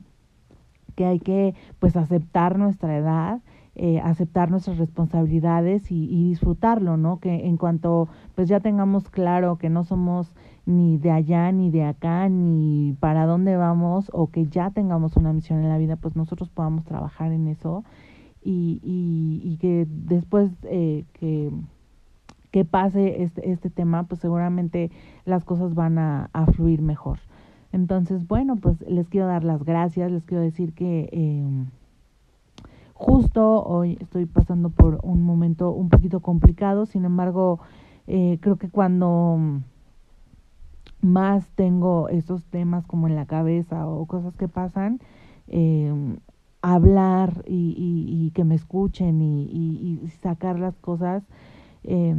que 0.95 1.05
hay 1.05 1.19
que 1.19 1.53
pues 1.79 1.97
aceptar 1.97 2.57
nuestra 2.57 2.95
edad, 2.95 3.41
eh, 3.75 3.99
aceptar 3.99 4.49
nuestras 4.49 4.77
responsabilidades 4.77 5.91
y, 5.91 6.29
disfrutarlo, 6.29 6.95
¿no? 6.95 7.19
Que 7.19 7.45
en 7.45 7.57
cuanto 7.57 8.07
pues 8.33 8.47
ya 8.47 8.61
tengamos 8.61 9.09
claro 9.09 9.57
que 9.57 9.69
no 9.69 9.83
somos 9.83 10.31
ni 10.65 10.97
de 10.97 11.11
allá 11.11 11.51
ni 11.51 11.71
de 11.71 11.83
acá 11.83 12.29
ni 12.29 12.95
para 13.01 13.25
dónde 13.25 13.57
vamos 13.57 14.09
o 14.13 14.27
que 14.27 14.45
ya 14.45 14.69
tengamos 14.69 15.17
una 15.17 15.33
misión 15.33 15.59
en 15.59 15.67
la 15.67 15.77
vida, 15.77 15.97
pues 15.97 16.15
nosotros 16.15 16.47
podamos 16.47 16.85
trabajar 16.85 17.33
en 17.33 17.49
eso 17.49 17.83
y, 18.41 18.79
y, 18.81 19.57
que 19.57 19.87
después 19.89 20.51
eh, 20.63 21.03
que, 21.19 21.51
que 22.51 22.63
pase 22.63 23.23
este, 23.23 23.51
este 23.51 23.69
tema, 23.69 24.03
pues 24.03 24.21
seguramente 24.21 24.89
las 25.25 25.43
cosas 25.43 25.75
van 25.75 25.99
a 25.99 26.29
fluir 26.53 26.81
mejor. 26.81 27.19
Entonces, 27.75 28.25
bueno, 28.25 28.55
pues 28.55 28.79
les 28.87 29.09
quiero 29.09 29.27
dar 29.27 29.43
las 29.43 29.63
gracias, 29.63 30.09
les 30.09 30.23
quiero 30.23 30.41
decir 30.41 30.73
que... 30.73 31.09
Eh, 31.11 31.65
Justo 32.97 33.61
hoy 33.65 33.97
estoy 33.99 34.25
pasando 34.25 34.69
por 34.69 35.01
un 35.03 35.21
momento 35.21 35.71
un 35.71 35.89
poquito 35.89 36.21
complicado, 36.21 36.85
sin 36.85 37.03
embargo, 37.03 37.59
eh, 38.07 38.37
creo 38.39 38.55
que 38.55 38.69
cuando 38.69 39.37
más 41.01 41.45
tengo 41.55 42.07
esos 42.07 42.45
temas 42.45 42.87
como 42.87 43.09
en 43.09 43.17
la 43.17 43.25
cabeza 43.25 43.85
o 43.85 44.05
cosas 44.05 44.37
que 44.37 44.47
pasan, 44.47 45.01
eh, 45.49 45.93
hablar 46.61 47.43
y, 47.45 47.75
y, 47.77 48.27
y, 48.27 48.31
que 48.31 48.45
me 48.45 48.55
escuchen 48.55 49.21
y, 49.21 49.43
y 49.51 50.07
sacar 50.21 50.57
las 50.57 50.77
cosas 50.77 51.21
eh, 51.83 52.15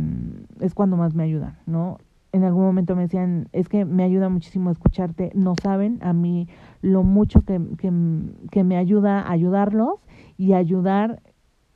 es 0.61 0.75
cuando 0.75 0.99
más 0.99 1.14
me 1.14 1.25
ayudan, 1.25 1.57
¿no? 1.64 1.97
En 2.37 2.44
algún 2.44 2.64
momento 2.64 2.94
me 2.94 3.01
decían, 3.01 3.49
es 3.53 3.66
que 3.66 3.87
me 3.87 4.05
ayuda 4.05 4.29
muchísimo 4.29 4.70
escucharte, 4.70 5.33
no 5.35 5.55
saben 5.55 5.99
a 6.03 6.12
mí 6.12 6.49
lo 6.83 7.03
mucho 7.03 7.40
que, 7.46 7.59
que, 7.79 8.62
me 8.62 8.77
ayuda 8.77 9.20
a 9.20 9.31
ayudarlos 9.31 9.94
y 10.37 10.53
ayudar 10.53 11.22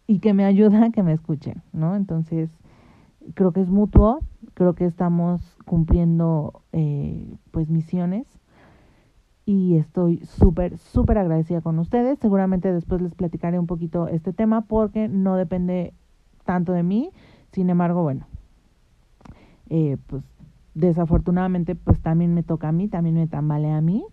y 0.07 0.19
que 0.19 0.35
me 0.35 0.45
ayuda 0.45 0.85
a 0.85 0.91
que 0.91 1.03
me 1.03 1.15
escuchen, 1.15 1.63
¿no? 1.73 1.97
Entonces, 1.97 2.51
creo 3.33 3.53
que 3.53 3.63
es 3.63 3.71
mutuo, 3.71 4.21
creo 4.53 4.75
que 4.75 4.85
estamos 4.85 5.57
cumpliendo 5.65 6.61
eh, 6.73 7.39
pues 7.53 7.71
misiones 7.71 8.27
y 9.47 9.79
estoy 9.79 10.19
súper, 10.27 10.77
súper 10.77 11.17
agradecida 11.17 11.63
con 11.63 11.79
ustedes. 11.79 12.19
Seguramente 12.19 12.71
después 12.71 13.01
les 13.01 13.15
platicaré 13.15 13.59
un 13.59 13.67
poquito 13.67 14.09
este 14.09 14.35
tema 14.35 14.61
porque 14.61 15.09
no 15.09 15.37
depende 15.37 15.95
tanto 16.45 16.75
de 16.75 16.83
mí, 16.83 17.13
sin 17.51 17.71
embargo, 17.71 18.03
bueno, 18.03 18.27
eh, 19.71 19.97
pues 20.07 20.23
desafortunadamente 20.75 21.75
pues 21.75 22.01
también 22.01 22.35
me 22.35 22.43
toca 22.43 22.69
a 22.69 22.73
mí, 22.73 22.89
también 22.89 23.17
me 23.17 23.27
tambalea 23.27 23.77
a 23.77 23.81
mí, 23.81 24.05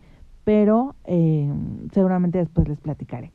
pero 0.43 0.95
eh, 1.05 1.51
seguramente 1.91 2.37
después 2.37 2.67
les 2.67 2.79
platicaré. 2.79 3.31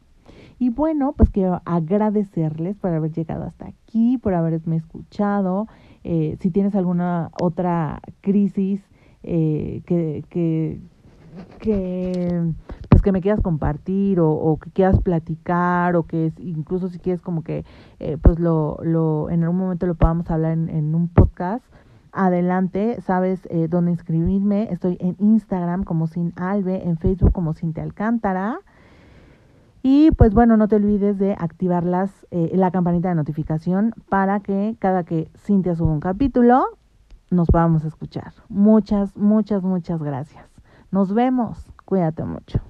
Y 0.58 0.70
bueno, 0.70 1.12
pues 1.16 1.28
quiero 1.30 1.60
agradecerles 1.64 2.76
por 2.76 2.92
haber 2.92 3.10
llegado 3.10 3.42
hasta 3.42 3.66
aquí, 3.66 4.16
por 4.18 4.32
haberme 4.34 4.76
escuchado. 4.76 5.66
Eh, 6.04 6.36
si 6.40 6.50
tienes 6.50 6.76
alguna 6.76 7.30
otra 7.40 8.00
crisis 8.20 8.80
eh, 9.24 9.82
que, 9.86 10.24
que, 10.30 10.80
que, 11.58 12.52
pues 12.88 13.02
que 13.02 13.12
me 13.12 13.20
quieras 13.20 13.40
compartir 13.40 14.20
o, 14.20 14.30
o, 14.30 14.56
que 14.58 14.70
quieras 14.70 15.00
platicar 15.00 15.96
o 15.96 16.04
que 16.04 16.32
incluso 16.38 16.88
si 16.88 16.98
quieres 16.98 17.22
como 17.22 17.42
que 17.42 17.64
eh, 17.98 18.16
pues 18.22 18.38
lo, 18.38 18.78
lo 18.82 19.30
en 19.30 19.42
algún 19.42 19.58
momento 19.58 19.86
lo 19.86 19.94
podamos 19.94 20.30
hablar 20.30 20.52
en, 20.52 20.68
en 20.68 20.94
un 20.94 21.08
podcast, 21.08 21.64
adelante, 22.12 23.00
sabes 23.00 23.46
eh, 23.50 23.68
dónde 23.68 23.90
inscribirme. 23.90 24.68
Estoy 24.70 24.96
en 25.00 25.16
Instagram 25.18 25.84
como 25.84 26.06
Sin 26.06 26.32
Albe, 26.36 26.86
en 26.86 26.98
Facebook 26.98 27.32
como 27.32 27.54
Sin 27.54 27.72
Te 27.72 27.80
Alcántara. 27.80 28.58
Y 29.82 30.10
pues 30.12 30.32
bueno, 30.32 30.56
no 30.56 30.68
te 30.68 30.76
olvides 30.76 31.18
de 31.18 31.32
activar 31.32 31.84
las, 31.84 32.26
eh, 32.30 32.52
la 32.54 32.70
campanita 32.70 33.08
de 33.08 33.16
notificación 33.16 33.94
para 34.08 34.40
que 34.40 34.76
cada 34.78 35.02
que 35.02 35.28
Cintia 35.36 35.74
suba 35.74 35.92
un 35.92 36.00
capítulo 36.00 36.64
nos 37.30 37.48
podamos 37.48 37.84
escuchar. 37.84 38.32
Muchas, 38.48 39.16
muchas, 39.16 39.62
muchas 39.62 40.00
gracias. 40.02 40.44
Nos 40.90 41.12
vemos. 41.12 41.66
Cuídate 41.84 42.24
mucho. 42.24 42.60